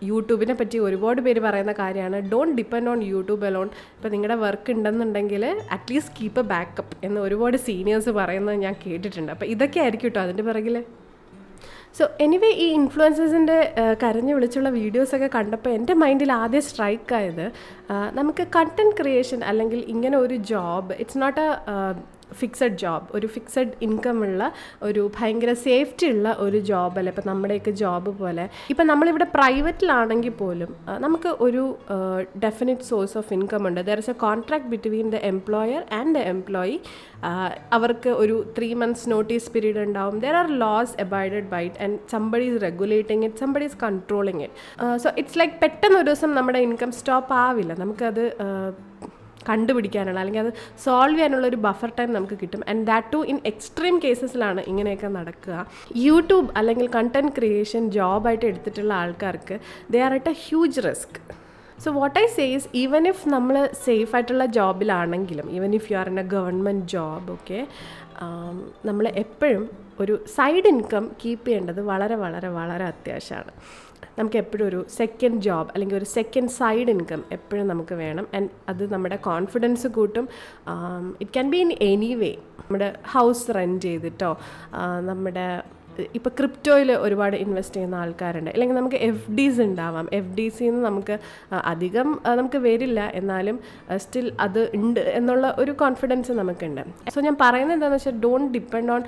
[0.08, 5.44] യൂട്യൂബിനെ പറ്റി ഒരുപാട് പേര് പറയുന്ന കാര്യമാണ് don't depend on YouTube alone ഇപ്പോൾ നിങ്ങളുടെ വർക്ക് ഉണ്ടെന്നുണ്ടെങ്കിൽ
[5.76, 9.32] അറ്റ്ലീസ്റ്റ് കീപ്പ് എ ബാക്കപ്പ് എന്ന് ഒരുപാട് സീനിയേഴ്സ് പറയുന്നത് ഞാൻ കേട്ടിട്ടുണ്ട്.
[9.36, 10.78] അപ്പോൾ ഇതൊക്കെ ആയിരിക്കും കേട്ടോ അതിന്റെ പിറകിൽ
[11.95, 13.58] സോ എനിവേ ഈ ഇൻഫ്ലുവൻസേഴ്സിന്റെ
[13.99, 17.45] കരഞ്ഞു വിളിച്ചുള്ള വീഡിയോസൊക്കെ കണ്ടപ്പോൾ എന്റെ മൈൻഡിൽ ആദ്യം സ്ട്രൈക്ക് ആയത്
[18.13, 24.17] നമുക്ക് കണ്ടന്റ് ക്രിയേഷൻ അല്ലെങ്കിൽ ഇങ്ങനെ ഒരു job it's not a fixed job ഒരു ഫിക്സഡ് ഇൻകം
[24.26, 24.41] ഉള്ള
[24.88, 27.10] ഒരു ഭയങ്കര സേഫ്റ്റി ഉള്ള ഒരു ജോബ് അല്ല?
[27.13, 28.46] ഇപ്പം നമ്മുടെയൊക്കെ ജോബ് പോലെ.
[28.74, 30.72] ഇപ്പം നമ്മളിവിടെ പ്രൈവറ്റിലാണെങ്കിൽ പോലും
[31.06, 31.63] നമുക്ക് ഒരു
[32.46, 33.82] ഡെഫിനറ്റ് സോഴ്സ് ഓഫ് ഇൻകം ഉണ്ട്.
[33.89, 36.78] There is a contract between the employer and the employee
[37.78, 40.15] അവർക്ക് ഒരു ത്രീ മന്ത്സ് നോട്ടീസ് പീരീഡ് ഉണ്ടാവും.
[40.26, 44.98] There are laws abided by it and somebody is regulating it somebody is controlling it
[45.04, 47.74] so it's like പെട്ടെന്ന് ഒരു ദിവസം നമ്മുടെ income stop ആവില്ല.
[47.84, 48.24] നമുക്കത്
[49.49, 50.54] കണ്ടുപിടിക്കാനുള്ള അല്ലെങ്കിൽ അത്
[50.86, 52.63] സോൾവ് ചെയ്യാനുള്ള ഒരു ബഫർ ടൈം നമുക്ക് കിട്ടും.
[52.71, 55.58] And that too in extreme കേസസിലാണ് ഇങ്ങനെയൊക്കെ നടക്കുക.
[56.08, 59.58] യൂട്യൂബ് അല്ലെങ്കിൽ കണ്ടന്റ് ക്രിയേഷൻ ജോബായിട്ട് എടുത്തിട്ടുള്ള ആൾക്കാർക്ക്
[59.96, 61.19] they are at a huge risk
[61.83, 66.19] so what I says even if നമ്മൾ സേഫ് ആയിട്ടുള്ള ജോബിലാണെങ്കിലും even if you are in
[66.23, 67.60] a government job okay
[68.89, 69.63] നമ്മൾ എപ്പോഴും
[70.02, 73.52] ഒരു സൈഡ് ഇൻകം കീപ്പ് ചെയ്യേണ്ടത് വളരെ വളരെ വളരെ അത്യാവശ്യമാണ്.
[74.20, 78.28] നമുക്ക് എപ്പോഴും ഒരു സെക്കൻഡ് ജോബ് അല്ലെങ്കിൽ ഒരു സെക്കൻഡ് സൈഡ് ഇൻകം എപ്പോഴും നമുക്ക് വേണം.
[78.38, 80.26] ആൻഡ് അത് നമ്മുടെ കോൺഫിഡൻസ് കൂട്ടും.
[81.22, 82.32] It can be in any way
[82.62, 84.32] നമ്മുടെ ഹൗസ് റെന്റ് ചെയ്തിട്ടോ
[85.12, 85.46] നമ്മുടെ
[86.18, 88.50] ഇപ്പോൾ ക്രിപ്റ്റോയിൽ ഒരുപാട് ഇൻവെസ്റ്റ് ചെയ്യുന്ന ആൾക്കാരുണ്ട്.
[88.52, 90.06] അല്ലെങ്കിൽ നമുക്ക് എഫ് ഡിസ് ഉണ്ടാവാം.
[90.14, 91.16] എഫ് ഡി സിന്ന് നമുക്ക്
[91.72, 92.08] അധികം
[92.40, 93.00] നമുക്ക് വരില്ല.
[93.20, 93.60] എന്നാലും
[94.04, 96.82] സ്റ്റിൽ അത് ഉണ്ട് എന്നുള്ള ഒരു കോൺഫിഡൻസ് നമുക്കുണ്ട്.
[97.16, 99.04] സോ ഞാൻ പറയുന്നത് എന്താണെന്ന് വെച്ചാൽ don't depend on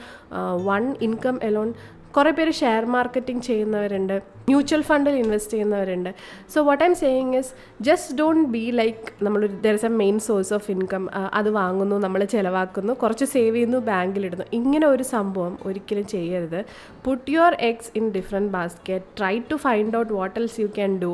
[0.69, 1.71] one income alone
[2.15, 4.15] കുറേ പേര് ഷെയർ മാർക്കറ്റിംഗ് ചെയ്യുന്നവരുണ്ട്
[4.49, 6.09] മ്യൂച്വൽ ഫണ്ടിൽ ഇൻവെസ്റ്റ് ചെയ്യുന്നവരുണ്ട്.
[6.53, 7.51] So what I'm saying is
[7.81, 11.03] just don't be like നമ്മൾ there is a main source of income
[11.33, 16.59] അത് വാങ്ങുന്നു നമ്മൾ ചിലവാക്കുന്നു കുറച്ച് സേവ് ചെയ്യുന്നു ബാങ്കിലിടുന്നു ഇങ്ങനെ ഒരു സംഭവം ഒരിക്കലും ചെയ്യരുത്.
[17.05, 21.13] Put your eggs in different basket try to find out what else you can do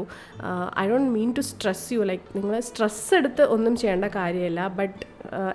[0.79, 4.99] I don't mean to stress you like നിങ്ങൾ സ്ട്രെസ് എടുത്ത് ഒന്നും ചെയ്യേണ്ട കാര്യമില്ല ബട്ട്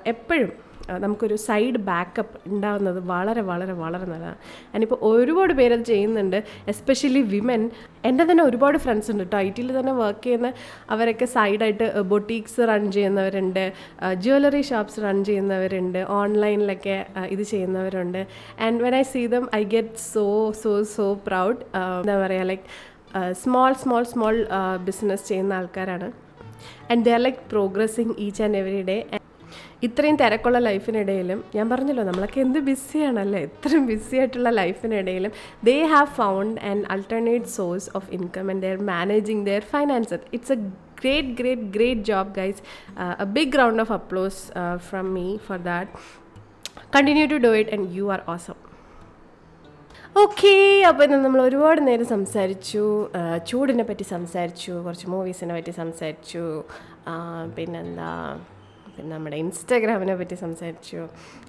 [0.07, 4.37] എപ്പോഴും നമുക്കൊരു സൈഡ് ബാക്കപ്പ് ഉണ്ടാകുന്നത് വളരെ വളരെ വളരെ നല്ലതാണ്.
[4.73, 7.71] ഞാനിപ്പോൾ ഒരുപാട് പേരത് ചെയ്യുന്നുണ്ട് എസ്പെഷ്യലി വിമൻ
[8.05, 10.53] എന്റെ തന്നെ ഒരുപാട് ഫ്രണ്ട്സ് ഉണ്ട് കേട്ടോ ഐ ടിയിൽ തന്നെ വർക്ക് ചെയ്യുന്ന
[10.91, 13.73] അവരൊക്കെ സൈഡായിട്ട് ബൊട്ടീക്സ് റൺ ചെയ്യുന്നവരുണ്ട്
[14.15, 18.27] ജ്വല്ലറി ഷോപ്സ് റൺ ചെയ്യുന്നവരുണ്ട് ഓൺലൈനിലൊക്കെ ഇത് ചെയ്യുന്നവരുണ്ട്.
[18.61, 21.59] And when I see them I get so so so proud
[22.01, 22.63] എന്താ പറയുക like
[23.33, 24.47] small small small
[24.85, 26.13] business ചെയ്യുന്ന ആൾക്കാരാണ്.
[26.91, 28.97] And they are like progressing each and every day
[29.87, 33.41] ഇത്രയും തിരക്കുള്ള ലൈഫിനിടയിലും ഞാൻ പറഞ്ഞല്ലോ നമ്മളൊക്കെ എന്ത് ബിസിയാണല്ലേ?
[33.49, 35.33] ഇത്രയും ബിസി ആയിട്ടുള്ള ലൈഫിനിടയിലും
[35.69, 40.59] they have found an alternate source of income and they're managing their finance it's a
[41.03, 42.61] great great great job guys
[43.25, 44.41] a big round of applause
[44.91, 45.91] from me for that
[46.97, 48.59] continue to do it and you are awesome
[50.23, 50.55] okay
[50.89, 52.83] അപ്പോൾ ഇന്ന് നമ്മൾ ഒരുപാട് നേരം സംസാരിച്ചു.
[53.49, 56.45] ചൂടിനെ പറ്റി സംസാരിച്ചു കുറച്ച് മൂവീസിനെ പറ്റി സംസാരിച്ചു.
[57.57, 58.13] പിന്നെന്താ?
[58.97, 61.01] പിന്നെ നമ്മുടെ ഇൻസ്റ്റാഗ്രാമിനെ പറ്റി സംസാരിച്ചു.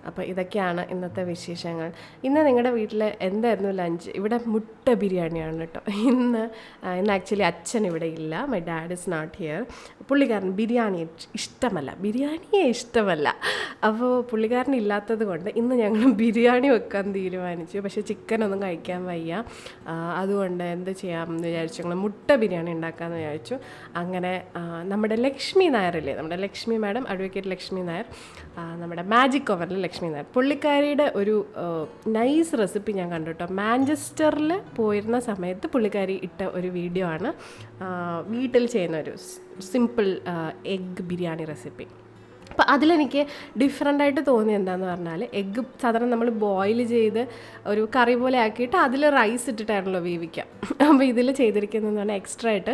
[0.07, 1.91] അപ്പോൾ ഇതൊക്കെയാണ് ഇന്നത്തെ വിശേഷങ്ങൾ.
[2.23, 4.09] ഇന്ന് നിങ്ങളുടെ വീട്ടിൽ എന്തായിരുന്നു ലഞ്ച്?
[4.19, 5.81] ഇവിടെ മുട്ട ബിരിയാണിയാണ് കേട്ടോ.
[6.11, 6.43] ഇന്ന്
[6.99, 8.45] ഇന്ന് ആക്ച്വലി അച്ഛൻ ഇവിടെ ഇല്ല.
[8.53, 9.61] My dad is not here
[10.09, 11.07] പുള്ളിക്കാരൻ ബിരിയാണി
[11.39, 11.95] ഇഷ്ടമല്ല.
[12.05, 13.27] ബിരിയാണിയെ ഇഷ്ടമല്ല.
[13.87, 17.77] അപ്പോൾ പുള്ളിക്കാരൻ ഇല്ലാത്തത് കൊണ്ട് ഇന്ന് ഞങ്ങൾ ബിരിയാണി വെക്കാൻ തീരുമാനിച്ചു.
[17.79, 19.43] പക്ഷേ ചിക്കനൊന്നും കഴിക്കാൻ വയ്യ.
[20.21, 21.81] അതുകൊണ്ട് എന്ത് ചെയ്യാമെന്ന് വിചാരിച്ചു.
[21.81, 23.55] ഞങ്ങൾ മുട്ട ബിരിയാണി ഉണ്ടാക്കാമെന്ന് വിചാരിച്ചു.
[24.01, 24.33] അങ്ങനെ
[24.91, 28.07] നമ്മുടെ ലക്ഷ്മി നായറില്ലേ നമ്മുടെ ലക്ഷ്മി മാഡം അഡ്വക്കേറ്റ് ലക്ഷ്മി നായർ
[28.81, 30.27] നമ്മുടെ മാജിക് ഓവറിൽ ലക്ഷ്മി നായർ.
[30.35, 31.35] പുള്ളിക്കാരിയുടെ ഒരു
[32.17, 37.31] നൈസ് റെസിപ്പി ഞാൻ കണ്ടു കേട്ടോ മാഞ്ചസ്റ്ററിൽ പോയിരുന്ന സമയത്ത് പുള്ളിക്കാരി ഇട്ട ഒരു വീഡിയോ ആണ്.
[38.35, 39.15] വീട്ടിൽ ചെയ്യുന്ന ഒരു
[39.71, 40.09] സിമ്പിൾ
[40.77, 41.87] എഗ് ബിരിയാണി റെസിപ്പി
[42.55, 43.21] അപ്പോൾ അതിലെനിക്ക്
[43.61, 47.19] ഡിഫറെന്റ് ആയിട്ട് തോന്നി എന്താന്ന് പറഞ്ഞാൽ എഗ്ഗ് സാധാരണ നമ്മൾ ബോയിൽ ചെയ്ത്
[47.71, 50.43] ഒരു കറി പോലെ ആക്കിയിട്ട് അതിൽ റൈസ് ഇട്ടിട്ടാണല്ലോ വേവിക്കുക
[50.89, 52.73] അപ്പോൾ ഇതിൽ ചെയ്തിരിക്കുന്നതെന്ന് പറഞ്ഞാൽ എക്സ്ട്രാ ആയിട്ട്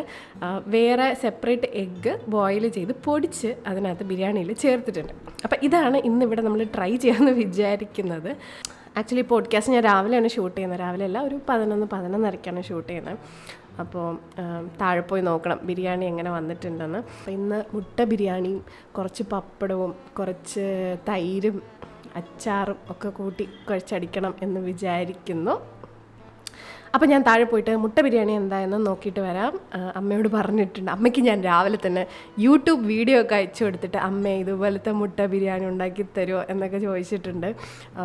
[0.76, 5.14] വേറെ സെപ്പറേറ്റ് എഗ്ഗ് ബോയിൽ ചെയ്ത് പൊടിച്ച് അതിനകത്ത് ബിരിയാണിയിൽ ചേർത്തിട്ടുണ്ട്.
[5.46, 8.32] അപ്പോൾ ഇതാണ് ഇന്നിവിടെ നമ്മൾ ട്രൈ ചെയ്യാമെന്ന് വിചാരിക്കുന്നത്.
[9.00, 10.82] ആക്ച്വലി പോഡ്കാസ്റ്റ് ഞാൻ രാവിലെയാണ് ഷൂട്ട് ചെയ്യുന്നത്.
[10.84, 13.18] രാവിലെ അല്ല ഒരു പതിനൊന്ന് പതിനൊന്നരയ്ക്കാണ് ഷൂട്ട് ചെയ്യുന്നത്.
[13.80, 14.18] അപ്പോൾ
[14.82, 16.98] താഴെ പോയി നോക്കണം ബിരിയാണി എങ്ങനെ വന്നിട്ടുണ്ടെന്ന്.
[16.98, 18.64] അപ്പോൾ ഇന്ന് മുട്ട ബിരിയാണിയും
[18.98, 21.62] കുറച്ച് പപ്പടവും കുറച്ച് തൈരും
[22.16, 25.62] അച്ചാറും ഒക്കെ കൂട്ടി കുഴച്ചടിക്കണം എന്ന് വിചാരിക്കുന്നു.
[26.96, 29.54] അപ്പോൾ ഞാൻ താഴെ പോയിട്ട് മുട്ട ബിരിയാണി എന്തായെന്ന് നോക്കിയിട്ട് വരാം.
[30.00, 30.90] അമ്മയോട് പറഞ്ഞിട്ടുണ്ട്.
[30.96, 32.04] അമ്മയ്ക്ക് ഞാൻ രാവിലെ തന്നെ
[32.46, 37.50] യൂട്യൂബ് വീഡിയോ ഒക്കെ അയച്ചു കൊടുത്തിട്ട് അമ്മ ഇതുപോലത്തെ മുട്ട ബിരിയാണി ഉണ്ടാക്കി തരുമോ എന്നൊക്കെ ചോദിച്ചിട്ടുണ്ട്.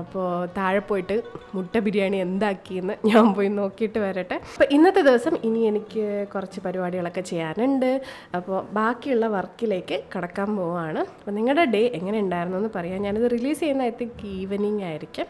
[0.01, 0.27] അപ്പോൾ
[0.59, 1.17] താഴെ പോയിട്ട്
[1.57, 4.39] മുട്ട ബിരിയാണി എന്താക്കിയെന്ന് ഞാൻ പോയി നോക്കിയിട്ട് വരട്ടെ.
[4.53, 7.91] അപ്പോൾ ഇന്നത്തെ ദിവസം ഇനി എനിക്ക് കുറച്ച് പരിപാടികളൊക്കെ ചെയ്യാനുണ്ട്.
[8.39, 11.03] അപ്പോൾ ബാക്കിയുള്ള വർക്കിലേക്ക് കടക്കാൻ പോവാണ്.
[11.19, 13.03] അപ്പോൾ നിങ്ങളുടെ ഡേ എങ്ങനെ ഉണ്ടായിരുന്നു എന്ന് പറയാം.
[13.09, 15.29] ഞാനിത് റിലീസ് ചെയ്യുന്ന ഐ തിങ്ക് ഈവനിങ് ആയിരിക്കും.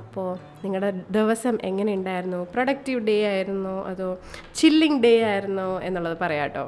[0.00, 0.30] അപ്പോൾ
[0.66, 2.38] നിങ്ങളുടെ ദിവസം എങ്ങനെ ഉണ്ടായിരുന്നു?
[2.58, 4.10] പ്രൊഡക്റ്റീവ് ഡേ ആയിരുന്നോ അതോ
[4.54, 6.64] ചില്ലിങ് ഡേ ആയിരുന്നോ എന്നുള്ളത് പറയാം കേട്ടോ.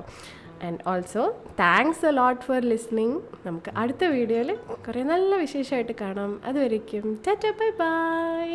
[0.67, 1.23] And also
[1.61, 3.15] thanks a lot for listening
[3.47, 4.51] നമുക്ക് അടുത്ത വീഡിയോയിൽ
[4.87, 6.33] കുറേ നല്ല വിശേഷമായിട്ട് കാണാം.
[6.45, 8.49] അതുവരയ്ക്കും ടാറ്റ ബൈ ബൈ.